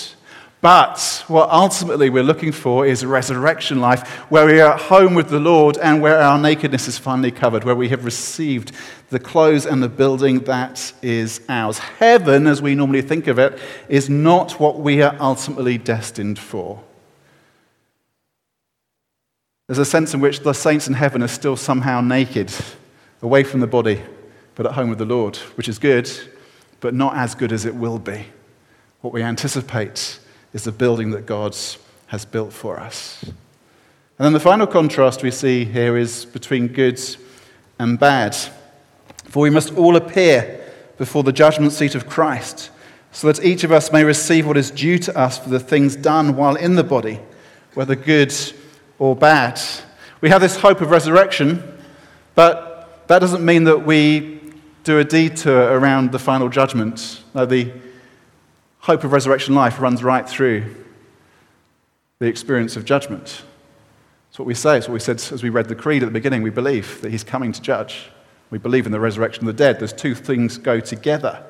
But 0.61 1.23
what 1.29 1.49
ultimately 1.49 2.09
we're 2.09 2.23
looking 2.23 2.51
for 2.51 2.85
is 2.85 3.01
a 3.01 3.07
resurrection 3.07 3.79
life 3.79 4.05
where 4.29 4.45
we 4.45 4.59
are 4.59 4.73
at 4.73 4.81
home 4.81 5.13
with 5.13 5.29
the 5.29 5.39
Lord 5.39 5.77
and 5.77 6.01
where 6.01 6.19
our 6.19 6.37
nakedness 6.37 6.89
is 6.89 6.97
finally 6.97 7.31
covered, 7.31 7.63
where 7.63 7.75
we 7.75 7.87
have 7.89 8.03
received 8.03 8.73
the 9.09 9.19
clothes 9.19 9.65
and 9.65 9.81
the 9.81 9.87
building 9.87 10.39
that 10.41 10.91
is 11.01 11.39
ours. 11.47 11.79
Heaven, 11.79 12.45
as 12.45 12.61
we 12.61 12.75
normally 12.75 13.01
think 13.01 13.27
of 13.27 13.39
it, 13.39 13.57
is 13.87 14.09
not 14.09 14.59
what 14.59 14.79
we 14.79 15.01
are 15.01 15.15
ultimately 15.21 15.77
destined 15.77 16.37
for. 16.37 16.83
There's 19.67 19.79
a 19.79 19.85
sense 19.85 20.13
in 20.13 20.19
which 20.19 20.41
the 20.41 20.53
saints 20.53 20.89
in 20.89 20.93
heaven 20.95 21.23
are 21.23 21.27
still 21.29 21.55
somehow 21.55 22.01
naked, 22.01 22.51
away 23.21 23.45
from 23.45 23.61
the 23.61 23.67
body, 23.67 24.01
but 24.55 24.65
at 24.65 24.73
home 24.73 24.89
with 24.89 24.97
the 24.97 25.05
Lord, 25.05 25.37
which 25.55 25.69
is 25.69 25.79
good, 25.79 26.11
but 26.81 26.93
not 26.93 27.15
as 27.15 27.33
good 27.33 27.53
as 27.53 27.63
it 27.65 27.75
will 27.75 27.99
be. 27.99 28.25
What 29.01 29.13
we 29.13 29.23
anticipate 29.23 30.19
is 30.53 30.63
the 30.63 30.71
building 30.71 31.11
that 31.11 31.25
God 31.25 31.55
has 32.07 32.25
built 32.25 32.51
for 32.51 32.79
us. 32.79 33.23
And 33.23 34.25
then 34.25 34.33
the 34.33 34.39
final 34.39 34.67
contrast 34.67 35.23
we 35.23 35.31
see 35.31 35.63
here 35.63 35.95
is 35.95 36.25
between 36.25 36.67
good 36.67 36.99
and 37.77 37.97
bad. 37.97 38.35
For 39.25 39.41
we 39.41 39.49
must 39.49 39.73
all 39.75 39.95
appear 39.95 40.59
before 40.97 41.23
the 41.23 41.31
judgment 41.31 41.71
seat 41.71 41.95
of 41.95 42.09
Christ, 42.09 42.71
so 43.11 43.31
that 43.31 43.43
each 43.43 43.63
of 43.63 43.71
us 43.71 43.93
may 43.93 44.03
receive 44.03 44.45
what 44.45 44.57
is 44.57 44.69
due 44.69 44.99
to 44.99 45.17
us 45.17 45.39
for 45.39 45.49
the 45.49 45.59
things 45.59 45.95
done 45.95 46.35
while 46.35 46.55
in 46.55 46.75
the 46.75 46.83
body, 46.83 47.21
whether 47.75 47.95
good 47.95 48.33
or 48.97 49.15
bad. 49.15 49.61
We 50.19 50.27
have 50.27 50.41
this 50.41 50.57
hope 50.57 50.81
of 50.81 50.91
resurrection, 50.91 51.63
but 52.35 53.07
that 53.07 53.19
doesn't 53.19 53.45
mean 53.45 53.63
that 53.63 53.85
we 53.85 54.41
do 54.83 54.99
a 54.99 55.05
detour 55.05 55.71
around 55.71 56.11
the 56.11 56.19
final 56.19 56.49
judgment. 56.49 57.23
No, 57.33 57.45
the 57.45 57.71
hope 58.79 59.03
of 59.03 59.11
resurrection 59.11 59.55
life 59.55 59.79
runs 59.79 60.03
right 60.03 60.27
through 60.27 60.75
the 62.19 62.27
experience 62.27 62.75
of 62.75 62.85
judgment. 62.85 63.43
It's 64.29 64.39
what 64.39 64.45
we 64.45 64.53
say. 64.53 64.77
It's 64.77 64.87
what 64.87 64.93
we 64.93 64.99
said 64.99 65.17
as 65.17 65.43
we 65.43 65.49
read 65.49 65.67
the 65.67 65.75
creed 65.75 66.03
at 66.03 66.05
the 66.05 66.11
beginning. 66.11 66.43
We 66.43 66.49
believe 66.49 67.01
that 67.01 67.11
he's 67.11 67.23
coming 67.23 67.51
to 67.51 67.61
judge. 67.61 68.09
We 68.49 68.57
believe 68.57 68.85
in 68.85 68.91
the 68.91 68.99
resurrection 68.99 69.47
of 69.47 69.55
the 69.55 69.63
dead. 69.63 69.79
Those 69.79 69.93
two 69.93 70.15
things 70.15 70.57
go 70.57 70.79
together. 70.79 71.43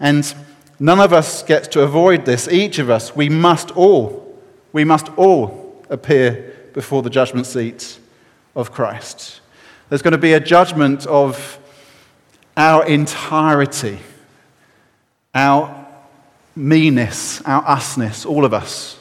And 0.00 0.34
none 0.78 1.00
of 1.00 1.12
us 1.12 1.42
gets 1.42 1.68
to 1.68 1.82
avoid 1.82 2.24
this. 2.24 2.48
Each 2.48 2.78
of 2.78 2.90
us, 2.90 3.14
we 3.14 3.28
must 3.28 3.70
all, 3.76 4.38
we 4.72 4.84
must 4.84 5.08
all 5.16 5.82
appear 5.90 6.54
before 6.72 7.02
the 7.02 7.10
judgment 7.10 7.46
seat 7.46 7.98
of 8.56 8.72
Christ. 8.72 9.40
There's 9.88 10.02
going 10.02 10.12
to 10.12 10.18
be 10.18 10.32
a 10.32 10.40
judgment 10.40 11.06
of 11.06 11.58
our 12.56 12.84
entirety, 12.86 13.98
our 15.34 15.83
meanness, 16.56 17.40
our 17.42 17.62
usness, 17.64 18.26
all 18.26 18.44
of 18.44 18.54
us. 18.54 18.98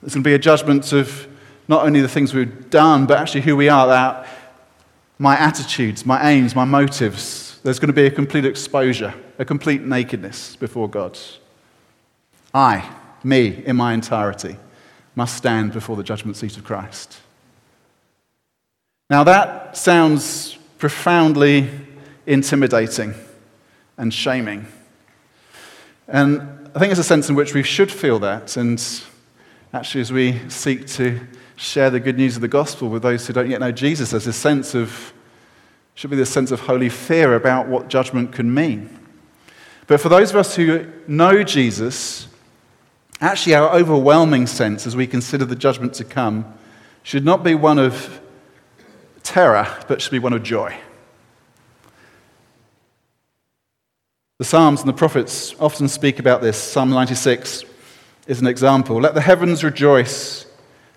There's 0.00 0.14
going 0.14 0.22
to 0.22 0.28
be 0.28 0.34
a 0.34 0.38
judgment 0.38 0.92
of 0.92 1.26
not 1.68 1.84
only 1.84 2.00
the 2.00 2.08
things 2.08 2.32
we've 2.32 2.70
done, 2.70 3.06
but 3.06 3.18
actually 3.18 3.40
who 3.40 3.56
we 3.56 3.68
are, 3.68 3.86
that 3.88 4.28
my 5.18 5.36
attitudes, 5.36 6.06
my 6.06 6.30
aims, 6.30 6.54
my 6.54 6.64
motives. 6.64 7.58
There's 7.62 7.78
going 7.78 7.88
to 7.88 7.94
be 7.94 8.06
a 8.06 8.10
complete 8.10 8.44
exposure, 8.44 9.14
a 9.38 9.44
complete 9.44 9.82
nakedness 9.82 10.56
before 10.56 10.88
God. 10.88 11.18
I, 12.54 12.88
me, 13.24 13.64
in 13.66 13.76
my 13.76 13.92
entirety, 13.94 14.56
must 15.14 15.36
stand 15.36 15.72
before 15.72 15.96
the 15.96 16.02
judgment 16.02 16.36
seat 16.36 16.56
of 16.56 16.64
Christ. 16.64 17.18
Now, 19.08 19.24
that 19.24 19.76
sounds 19.76 20.58
profoundly 20.78 21.70
intimidating 22.26 23.14
and 23.96 24.12
shaming. 24.12 24.66
And 26.06 26.65
I 26.76 26.78
think 26.78 26.90
there's 26.90 26.98
a 26.98 27.04
sense 27.04 27.30
in 27.30 27.34
which 27.34 27.54
we 27.54 27.62
should 27.62 27.90
feel 27.90 28.18
that. 28.18 28.58
And 28.58 28.78
actually, 29.72 30.02
as 30.02 30.12
we 30.12 30.38
seek 30.50 30.86
to 30.88 31.18
share 31.56 31.88
the 31.88 31.98
good 31.98 32.18
news 32.18 32.36
of 32.36 32.42
the 32.42 32.48
gospel 32.48 32.90
with 32.90 33.02
those 33.02 33.26
who 33.26 33.32
don't 33.32 33.48
yet 33.48 33.60
know 33.60 33.72
Jesus, 33.72 34.10
there's 34.10 34.26
a 34.26 34.32
sense 34.34 34.74
of, 34.74 35.14
should 35.94 36.10
be 36.10 36.16
this 36.16 36.28
sense 36.28 36.50
of 36.50 36.60
holy 36.60 36.90
fear 36.90 37.34
about 37.34 37.66
what 37.66 37.88
judgment 37.88 38.30
can 38.30 38.52
mean. 38.52 38.90
But 39.86 40.02
for 40.02 40.10
those 40.10 40.28
of 40.28 40.36
us 40.36 40.54
who 40.54 40.86
know 41.08 41.42
Jesus, 41.42 42.28
actually, 43.22 43.54
our 43.54 43.70
overwhelming 43.70 44.46
sense 44.46 44.86
as 44.86 44.94
we 44.94 45.06
consider 45.06 45.46
the 45.46 45.56
judgment 45.56 45.94
to 45.94 46.04
come 46.04 46.44
should 47.02 47.24
not 47.24 47.42
be 47.42 47.54
one 47.54 47.78
of 47.78 48.20
terror, 49.22 49.66
but 49.88 50.02
should 50.02 50.12
be 50.12 50.18
one 50.18 50.34
of 50.34 50.42
joy. 50.42 50.76
The 54.38 54.44
Psalms 54.44 54.80
and 54.80 54.88
the 54.90 54.92
prophets 54.92 55.54
often 55.58 55.88
speak 55.88 56.18
about 56.18 56.42
this. 56.42 56.58
Psalm 56.58 56.90
96 56.90 57.64
is 58.26 58.38
an 58.38 58.46
example. 58.46 59.00
Let 59.00 59.14
the 59.14 59.22
heavens 59.22 59.64
rejoice. 59.64 60.44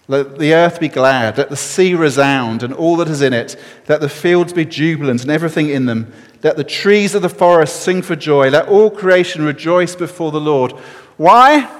Let 0.09 0.39
the 0.39 0.53
earth 0.53 0.81
be 0.81 0.89
glad. 0.89 1.37
Let 1.37 1.49
the 1.49 1.55
sea 1.55 1.93
resound 1.93 2.63
and 2.63 2.73
all 2.73 2.97
that 2.97 3.07
is 3.07 3.21
in 3.21 3.31
it. 3.31 3.57
Let 3.87 4.01
the 4.01 4.09
fields 4.09 4.51
be 4.51 4.65
jubilant 4.65 5.21
and 5.21 5.31
everything 5.31 5.69
in 5.69 5.85
them. 5.85 6.11
Let 6.43 6.57
the 6.57 6.65
trees 6.65 7.15
of 7.15 7.21
the 7.21 7.29
forest 7.29 7.81
sing 7.81 8.01
for 8.01 8.17
joy. 8.17 8.49
Let 8.49 8.67
all 8.67 8.91
creation 8.91 9.45
rejoice 9.45 9.95
before 9.95 10.31
the 10.31 10.41
Lord. 10.41 10.73
Why? 11.15 11.73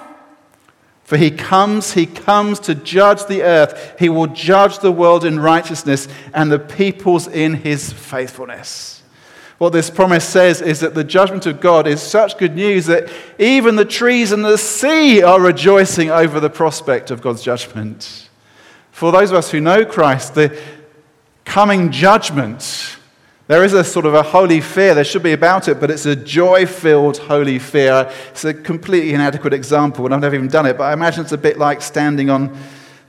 For 1.03 1.17
he 1.17 1.29
comes, 1.29 1.91
he 1.91 2.05
comes 2.05 2.61
to 2.61 2.73
judge 2.73 3.25
the 3.25 3.43
earth. 3.43 3.95
He 3.99 4.07
will 4.07 4.27
judge 4.27 4.79
the 4.79 4.93
world 4.93 5.25
in 5.25 5.41
righteousness 5.41 6.07
and 6.33 6.49
the 6.49 6.59
peoples 6.59 7.27
in 7.27 7.55
his 7.55 7.91
faithfulness. 7.91 8.98
What 9.59 9.73
this 9.73 9.89
promise 9.89 10.23
says 10.23 10.61
is 10.61 10.79
that 10.79 10.95
the 10.95 11.03
judgment 11.03 11.45
of 11.45 11.59
God 11.59 11.85
is 11.85 12.01
such 12.01 12.37
good 12.37 12.55
news 12.55 12.85
that 12.85 13.11
even 13.37 13.75
the 13.75 13.83
trees 13.83 14.31
and 14.31 14.43
the 14.43 14.57
sea 14.57 15.21
are 15.21 15.39
rejoicing 15.39 16.09
over 16.09 16.39
the 16.39 16.49
prospect 16.49 17.11
of 17.11 17.21
God's 17.21 17.43
judgment. 17.43 18.29
For 18.91 19.11
those 19.11 19.31
of 19.31 19.37
us 19.37 19.51
who 19.51 19.59
know 19.59 19.83
Christ, 19.83 20.33
the 20.33 20.57
coming 21.43 21.91
judgment, 21.91 22.95
there 23.47 23.65
is 23.65 23.73
a 23.73 23.83
sort 23.83 24.05
of 24.05 24.13
a 24.13 24.23
holy 24.23 24.61
fear. 24.61 24.95
There 24.95 25.03
should 25.03 25.23
be 25.23 25.33
about 25.33 25.67
it, 25.67 25.81
but 25.81 25.91
it's 25.91 26.05
a 26.05 26.15
joy 26.15 26.65
filled 26.65 27.17
holy 27.17 27.59
fear. 27.59 28.09
It's 28.29 28.45
a 28.45 28.53
completely 28.53 29.13
inadequate 29.13 29.53
example, 29.53 30.05
and 30.05 30.13
I've 30.13 30.21
never 30.21 30.35
even 30.35 30.47
done 30.47 30.67
it, 30.67 30.77
but 30.77 30.85
I 30.85 30.93
imagine 30.93 31.23
it's 31.23 31.33
a 31.33 31.37
bit 31.37 31.57
like 31.57 31.81
standing 31.81 32.29
on 32.29 32.57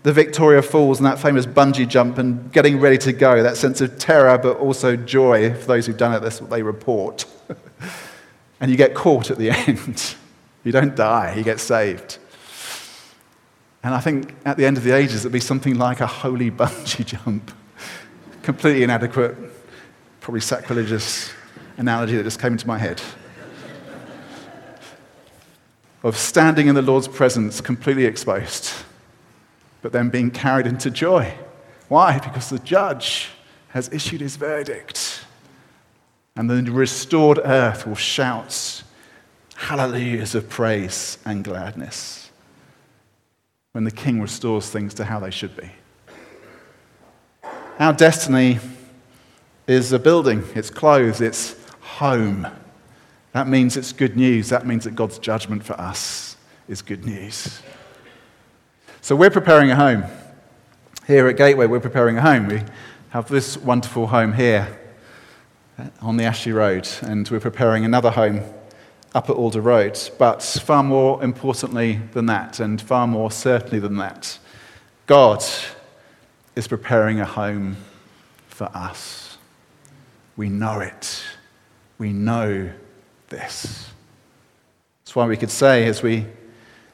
the 0.03 0.13
Victoria 0.13 0.63
Falls 0.63 0.99
and 0.99 1.07
that 1.07 1.19
famous 1.19 1.45
bungee 1.45 1.87
jump 1.87 2.19
and 2.19 2.51
getting 2.53 2.81
ready 2.81 2.97
to 2.99 3.13
go. 3.13 3.43
That 3.43 3.57
sense 3.57 3.81
of 3.81 3.99
terror, 3.99 4.39
but 4.39 4.57
also 4.59 4.97
joy. 4.97 5.53
For 5.55 5.67
those 5.67 5.87
who've 5.87 5.97
done 5.97 6.15
it, 6.15 6.21
that's 6.21 6.41
what 6.41 6.51
they 6.51 6.63
report. 6.63 7.27
and 8.61 8.71
you 8.71 8.77
get 8.77 8.95
caught 8.95 9.31
at 9.31 9.39
the 9.39 9.51
end. 9.69 10.15
you 10.65 10.73
don't 10.73 10.97
die, 10.97 11.35
you 11.37 11.43
get 11.43 11.61
saved. 11.61 12.19
And 13.83 13.95
I 13.95 14.01
think 14.01 14.35
at 14.45 14.57
the 14.57 14.67
end 14.67 14.77
of 14.77 14.85
the 14.85 14.93
ages, 14.93 15.25
it'll 15.25 15.33
be 15.33 15.41
something 15.41 15.77
like 15.77 16.01
a 16.01 16.07
holy 16.07 16.51
bungee 16.51 17.05
jump. 17.05 17.51
Completely 18.43 18.83
inadequate, 18.83 19.37
probably 20.21 20.41
sacrilegious 20.41 21.31
analogy 21.77 22.17
that 22.17 22.23
just 22.23 22.41
came 22.41 22.53
into 22.53 22.67
my 22.67 22.79
head. 22.79 23.03
of 26.03 26.17
standing 26.17 26.69
in 26.69 26.75
the 26.75 26.81
Lord's 26.81 27.07
presence 27.07 27.61
completely 27.61 28.07
exposed 28.07 28.73
but 29.83 29.93
then 29.93 30.11
being 30.11 30.31
carried 30.31 30.67
into 30.67 30.91
joy. 30.91 31.35
Why? 31.89 32.19
Because 32.19 32.51
the 32.51 32.59
judge 32.59 33.31
has 33.69 33.89
issued 33.93 34.21
his 34.21 34.37
verdict. 34.37 35.25
And 36.37 36.49
the 36.49 36.71
restored 36.71 37.41
earth 37.45 37.87
will 37.87 37.95
shout 37.97 38.83
hallelujahs 39.57 40.35
of 40.35 40.49
praise 40.49 41.19
and 41.25 41.45
gladness 41.45 42.31
when 43.73 43.85
the 43.85 43.91
king 43.91 44.21
restores 44.21 44.71
things 44.71 44.95
to 44.95 45.05
how 45.05 45.21
they 45.21 45.31
should 45.31 45.57
be. 45.57 45.71
Our 47.79 47.93
destiny 47.93 48.59
is 49.67 49.93
a 49.93 49.99
building, 49.99 50.45
it's 50.55 50.71
clothes, 50.71 51.21
it's 51.21 51.57
home. 51.81 52.47
That 53.33 53.49
means 53.49 53.77
it's 53.77 53.93
good 53.93 54.17
news. 54.17 54.49
That 54.49 54.67
means 54.67 54.85
that 54.85 54.97
God's 54.97 55.19
judgment 55.19 55.63
for 55.63 55.75
us 55.75 56.37
is 56.69 56.83
good 56.83 57.05
news. 57.05 57.61
So 59.03 59.17
we're 59.17 59.31
preparing 59.31 59.71
a 59.71 59.77
home. 59.77 60.05
Here 61.07 61.27
at 61.27 61.39
Gateway, 61.39 61.67
we're 61.67 61.81
preparing 61.81 62.19
a 62.19 62.21
home. 62.21 62.49
We 62.49 62.63
have 63.09 63.29
this 63.29 63.57
wonderful 63.57 64.09
home 64.09 64.35
here 64.35 64.79
eh, 65.79 65.89
on 66.03 66.19
the 66.19 66.25
Ashley 66.25 66.53
Road, 66.53 66.87
and 67.01 67.27
we're 67.31 67.41
preparing 67.41 67.87
another 67.87 68.11
home 68.11 68.43
up 69.15 69.31
at 69.31 69.37
Alder 69.37 69.63
Road. 69.63 69.99
But 70.19 70.43
far 70.43 70.83
more 70.83 71.25
importantly 71.25 71.99
than 72.13 72.27
that, 72.27 72.61
and 72.61 72.81
far 72.81 73.07
more 73.07 73.31
certainly 73.31 73.79
than 73.79 73.97
that, 73.97 74.39
God 75.07 75.43
is 76.55 76.69
preparing 76.69 77.21
a 77.21 77.27
home 77.27 77.79
for 78.49 78.67
us. 78.75 79.39
We 80.37 80.51
know 80.51 80.81
it. 80.81 81.23
We 81.97 82.13
know 82.13 82.71
this. 83.31 83.91
That's 85.03 85.17
why 85.17 85.27
we 85.27 85.39
could 85.39 85.51
say, 85.51 85.87
as 85.87 86.03
we 86.03 86.27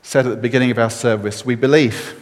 said 0.07 0.25
at 0.25 0.31
the 0.31 0.37
beginning 0.37 0.71
of 0.71 0.79
our 0.79 0.89
service, 0.89 1.45
we 1.45 1.57
believe. 1.57 2.15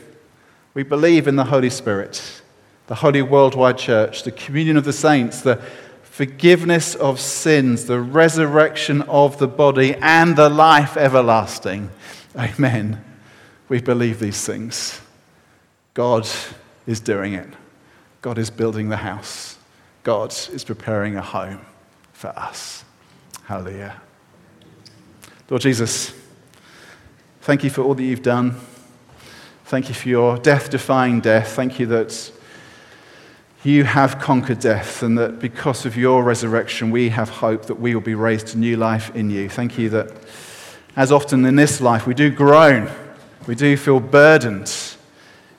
We 0.72 0.84
believe 0.84 1.28
in 1.28 1.36
the 1.36 1.44
Holy 1.44 1.68
Spirit, 1.68 2.40
the 2.86 2.94
Holy 2.94 3.20
Worldwide 3.20 3.76
Church, 3.76 4.22
the 4.22 4.32
communion 4.32 4.78
of 4.78 4.86
the 4.86 4.92
saints, 4.92 5.42
the 5.42 5.60
forgiveness 6.02 6.94
of 6.94 7.20
sins, 7.20 7.84
the 7.84 8.00
resurrection 8.00 9.02
of 9.02 9.38
the 9.38 9.46
body, 9.46 9.96
and 9.96 10.34
the 10.34 10.48
life 10.48 10.96
everlasting. 10.96 11.90
Amen. 12.34 13.04
We 13.68 13.82
believe 13.82 14.18
these 14.18 14.46
things. 14.46 14.98
God 15.92 16.26
is 16.86 17.00
doing 17.00 17.34
it. 17.34 17.48
God 18.22 18.38
is 18.38 18.48
building 18.48 18.88
the 18.88 18.96
house. 18.96 19.58
God 20.04 20.32
is 20.32 20.64
preparing 20.64 21.16
a 21.16 21.22
home 21.22 21.60
for 22.14 22.28
us. 22.28 22.82
Hallelujah. 23.44 24.00
Lord 25.50 25.60
Jesus, 25.60 26.14
Thank 27.44 27.62
you 27.62 27.68
for 27.68 27.82
all 27.82 27.94
that 27.94 28.02
you've 28.02 28.22
done. 28.22 28.58
Thank 29.66 29.90
you 29.90 29.94
for 29.94 30.08
your 30.08 30.38
death 30.38 30.70
defying 30.70 31.20
death. 31.20 31.52
Thank 31.52 31.78
you 31.78 31.84
that 31.88 32.32
you 33.62 33.84
have 33.84 34.18
conquered 34.18 34.60
death 34.60 35.02
and 35.02 35.18
that 35.18 35.40
because 35.40 35.84
of 35.84 35.94
your 35.94 36.24
resurrection, 36.24 36.90
we 36.90 37.10
have 37.10 37.28
hope 37.28 37.66
that 37.66 37.74
we 37.74 37.94
will 37.94 38.00
be 38.00 38.14
raised 38.14 38.46
to 38.46 38.58
new 38.58 38.78
life 38.78 39.14
in 39.14 39.28
you. 39.28 39.50
Thank 39.50 39.76
you 39.76 39.90
that, 39.90 40.10
as 40.96 41.12
often 41.12 41.44
in 41.44 41.54
this 41.54 41.82
life, 41.82 42.06
we 42.06 42.14
do 42.14 42.30
groan, 42.30 42.90
we 43.46 43.54
do 43.54 43.76
feel 43.76 44.00
burdened 44.00 44.74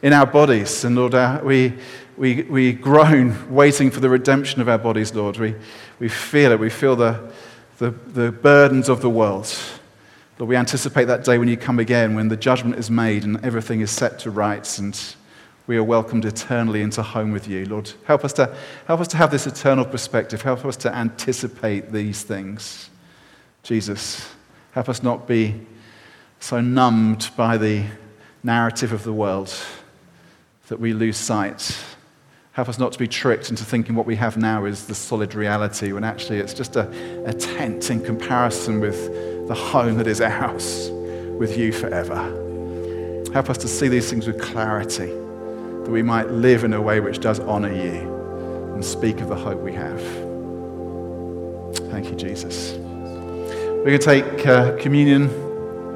in 0.01 0.11
our 0.11 0.25
bodies. 0.25 0.83
And 0.85 0.95
Lord, 0.95 1.13
uh, 1.13 1.39
we, 1.43 1.71
we, 2.17 2.41
we 2.49 2.73
groan 2.73 3.53
waiting 3.53 3.91
for 3.91 3.99
the 3.99 4.09
redemption 4.09 4.59
of 4.59 4.67
our 4.67 4.79
bodies, 4.79 5.13
Lord. 5.13 5.37
We, 5.37 5.53
we 5.99 6.09
feel 6.09 6.51
it, 6.51 6.59
we 6.59 6.71
feel 6.71 6.95
the, 6.95 7.31
the, 7.77 7.91
the 7.91 8.31
burdens 8.31 8.89
of 8.89 9.01
the 9.01 9.09
world. 9.11 9.55
Lord, 10.37 10.49
we 10.49 10.57
anticipate 10.57 11.05
that 11.05 11.23
day 11.23 11.37
when 11.37 11.47
you 11.47 11.55
come 11.55 11.79
again, 11.79 12.13
when 12.13 12.27
the 12.27 12.35
judgment 12.35 12.75
is 12.77 12.91
made 12.91 13.23
and 13.23 13.43
everything 13.45 13.79
is 13.79 13.89
set 13.89 14.19
to 14.19 14.31
rights 14.31 14.79
and 14.79 14.99
we 15.65 15.77
are 15.77 15.83
welcomed 15.83 16.25
eternally 16.25 16.81
into 16.81 17.01
home 17.01 17.31
with 17.31 17.47
you. 17.47 17.65
Lord, 17.65 17.91
help 18.03 18.25
us 18.25 18.33
to, 18.33 18.53
help 18.85 18.99
us 18.99 19.07
to 19.09 19.17
have 19.17 19.31
this 19.31 19.47
eternal 19.47 19.85
perspective. 19.85 20.41
Help 20.41 20.65
us 20.65 20.75
to 20.77 20.93
anticipate 20.93 21.91
these 21.93 22.21
things. 22.21 22.89
Jesus, 23.63 24.29
help 24.73 24.89
us 24.89 25.01
not 25.01 25.25
be 25.25 25.55
so 26.41 26.59
numbed 26.59 27.29
by 27.37 27.57
the 27.57 27.85
narrative 28.43 28.91
of 28.91 29.05
the 29.05 29.13
world 29.13 29.53
that 30.67 30.79
we 30.79 30.93
lose 30.93 31.17
sight. 31.17 31.81
Help 32.51 32.67
us 32.67 32.77
not 32.77 32.91
to 32.91 32.99
be 32.99 33.07
tricked 33.07 33.49
into 33.49 33.63
thinking 33.63 33.95
what 33.95 34.05
we 34.05 34.17
have 34.17 34.35
now 34.35 34.65
is 34.65 34.85
the 34.85 34.95
solid 34.95 35.33
reality 35.33 35.93
when 35.93 36.03
actually 36.03 36.39
it's 36.39 36.53
just 36.53 36.75
a, 36.75 36.89
a 37.25 37.33
tent 37.33 37.89
in 37.89 38.03
comparison 38.03 38.81
with 38.81 39.34
the 39.47 39.53
home 39.55 39.97
that 39.97 40.07
is 40.07 40.21
ours 40.21 40.89
with 41.37 41.57
you 41.57 41.71
forever. 41.71 42.15
Help 43.33 43.49
us 43.49 43.57
to 43.59 43.67
see 43.67 43.87
these 43.87 44.09
things 44.09 44.27
with 44.27 44.41
clarity, 44.41 45.07
that 45.07 45.89
we 45.89 46.01
might 46.01 46.29
live 46.29 46.63
in 46.63 46.73
a 46.73 46.81
way 46.81 46.99
which 46.99 47.19
does 47.19 47.39
honor 47.41 47.71
you 47.71 48.13
and 48.73 48.83
speak 48.83 49.19
of 49.21 49.29
the 49.29 49.35
hope 49.35 49.59
we 49.59 49.73
have. 49.73 50.01
Thank 51.91 52.09
you, 52.09 52.15
Jesus. 52.15 52.73
We're 52.73 53.99
going 53.99 53.99
to 53.99 54.05
take 54.05 54.47
uh, 54.47 54.75
communion 54.77 55.29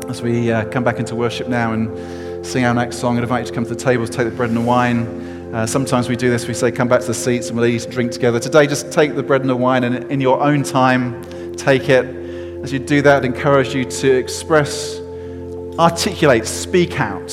as 0.10 0.22
we 0.22 0.52
uh, 0.52 0.66
come 0.70 0.84
back 0.84 1.00
into 1.00 1.16
worship 1.16 1.48
now 1.48 1.74
and 1.74 2.46
sing 2.46 2.66
our 2.66 2.74
next 2.74 2.98
song. 2.98 3.18
I'd 3.18 3.24
invite 3.24 3.42
you 3.42 3.48
to 3.48 3.54
come 3.54 3.64
to 3.64 3.70
the 3.70 3.76
table 3.76 4.06
to 4.06 4.12
take 4.12 4.26
the 4.26 4.36
bread 4.36 4.50
and 4.50 4.58
the 4.58 4.62
wine. 4.62 5.08
Uh, 5.54 5.66
sometimes 5.66 6.08
we 6.08 6.16
do 6.16 6.30
this, 6.30 6.48
we 6.48 6.54
say, 6.54 6.72
come 6.72 6.88
back 6.88 7.02
to 7.02 7.08
the 7.08 7.14
seats 7.14 7.50
and 7.50 7.58
we'll 7.58 7.66
eat 7.66 7.84
and 7.84 7.92
drink 7.92 8.12
together. 8.12 8.40
Today, 8.40 8.68
just 8.68 8.92
take 8.92 9.16
the 9.16 9.24
bread 9.24 9.42
and 9.42 9.50
the 9.50 9.56
wine 9.56 9.84
and 9.84 10.12
in 10.12 10.22
your 10.22 10.40
own 10.42 10.62
time, 10.62 11.24
take 11.56 11.90
it 11.90 12.19
as 12.64 12.74
you 12.74 12.80
do 12.80 13.02
that, 13.04 13.18
I'd 13.18 13.26
encourage 13.26 13.74
you 13.74 13.86
to 13.86 14.12
express, 14.12 15.00
articulate, 15.80 16.46
speak 16.46 17.00
out 17.00 17.32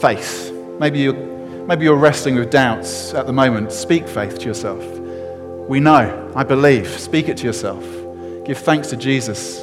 faith. 0.00 0.52
Maybe 0.78 1.00
you're, 1.00 1.14
maybe 1.66 1.84
you're 1.84 1.96
wrestling 1.96 2.36
with 2.36 2.50
doubts 2.50 3.14
at 3.14 3.26
the 3.26 3.32
moment. 3.32 3.72
Speak 3.72 4.06
faith 4.06 4.38
to 4.38 4.46
yourself. 4.46 4.84
We 5.68 5.80
know, 5.80 6.32
I 6.36 6.44
believe. 6.44 6.88
Speak 6.88 7.28
it 7.28 7.36
to 7.38 7.44
yourself. 7.44 7.84
Give 8.44 8.56
thanks 8.56 8.90
to 8.90 8.96
Jesus 8.96 9.60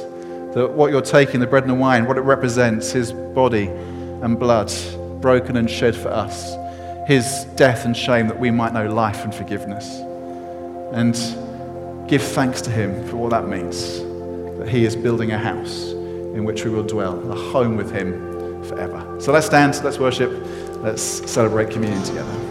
that 0.54 0.72
what 0.74 0.90
you're 0.90 1.00
taking, 1.00 1.40
the 1.40 1.46
bread 1.46 1.62
and 1.62 1.70
the 1.70 1.76
wine, 1.76 2.06
what 2.06 2.18
it 2.18 2.22
represents, 2.22 2.90
his 2.90 3.12
body 3.12 3.66
and 3.66 4.38
blood 4.38 4.70
broken 5.20 5.56
and 5.56 5.70
shed 5.70 5.96
for 5.96 6.08
us, 6.08 6.54
his 7.08 7.44
death 7.56 7.86
and 7.86 7.96
shame 7.96 8.28
that 8.28 8.38
we 8.38 8.50
might 8.50 8.74
know 8.74 8.88
life 8.88 9.24
and 9.24 9.34
forgiveness. 9.34 9.88
And 10.92 11.14
give 12.08 12.22
thanks 12.22 12.60
to 12.62 12.70
him 12.70 13.06
for 13.08 13.16
what 13.16 13.30
that 13.30 13.46
means 13.46 14.09
that 14.60 14.68
He 14.68 14.84
is 14.84 14.94
building 14.94 15.32
a 15.32 15.38
house 15.38 15.90
in 15.90 16.44
which 16.44 16.64
we 16.64 16.70
will 16.70 16.82
dwell, 16.82 17.18
a 17.30 17.34
home 17.34 17.76
with 17.76 17.90
Him 17.90 18.62
forever. 18.64 19.16
So 19.18 19.32
let's 19.32 19.46
stand, 19.46 19.82
let's 19.82 19.98
worship, 19.98 20.30
let's 20.82 21.02
celebrate 21.30 21.70
communion 21.70 22.02
together. 22.02 22.46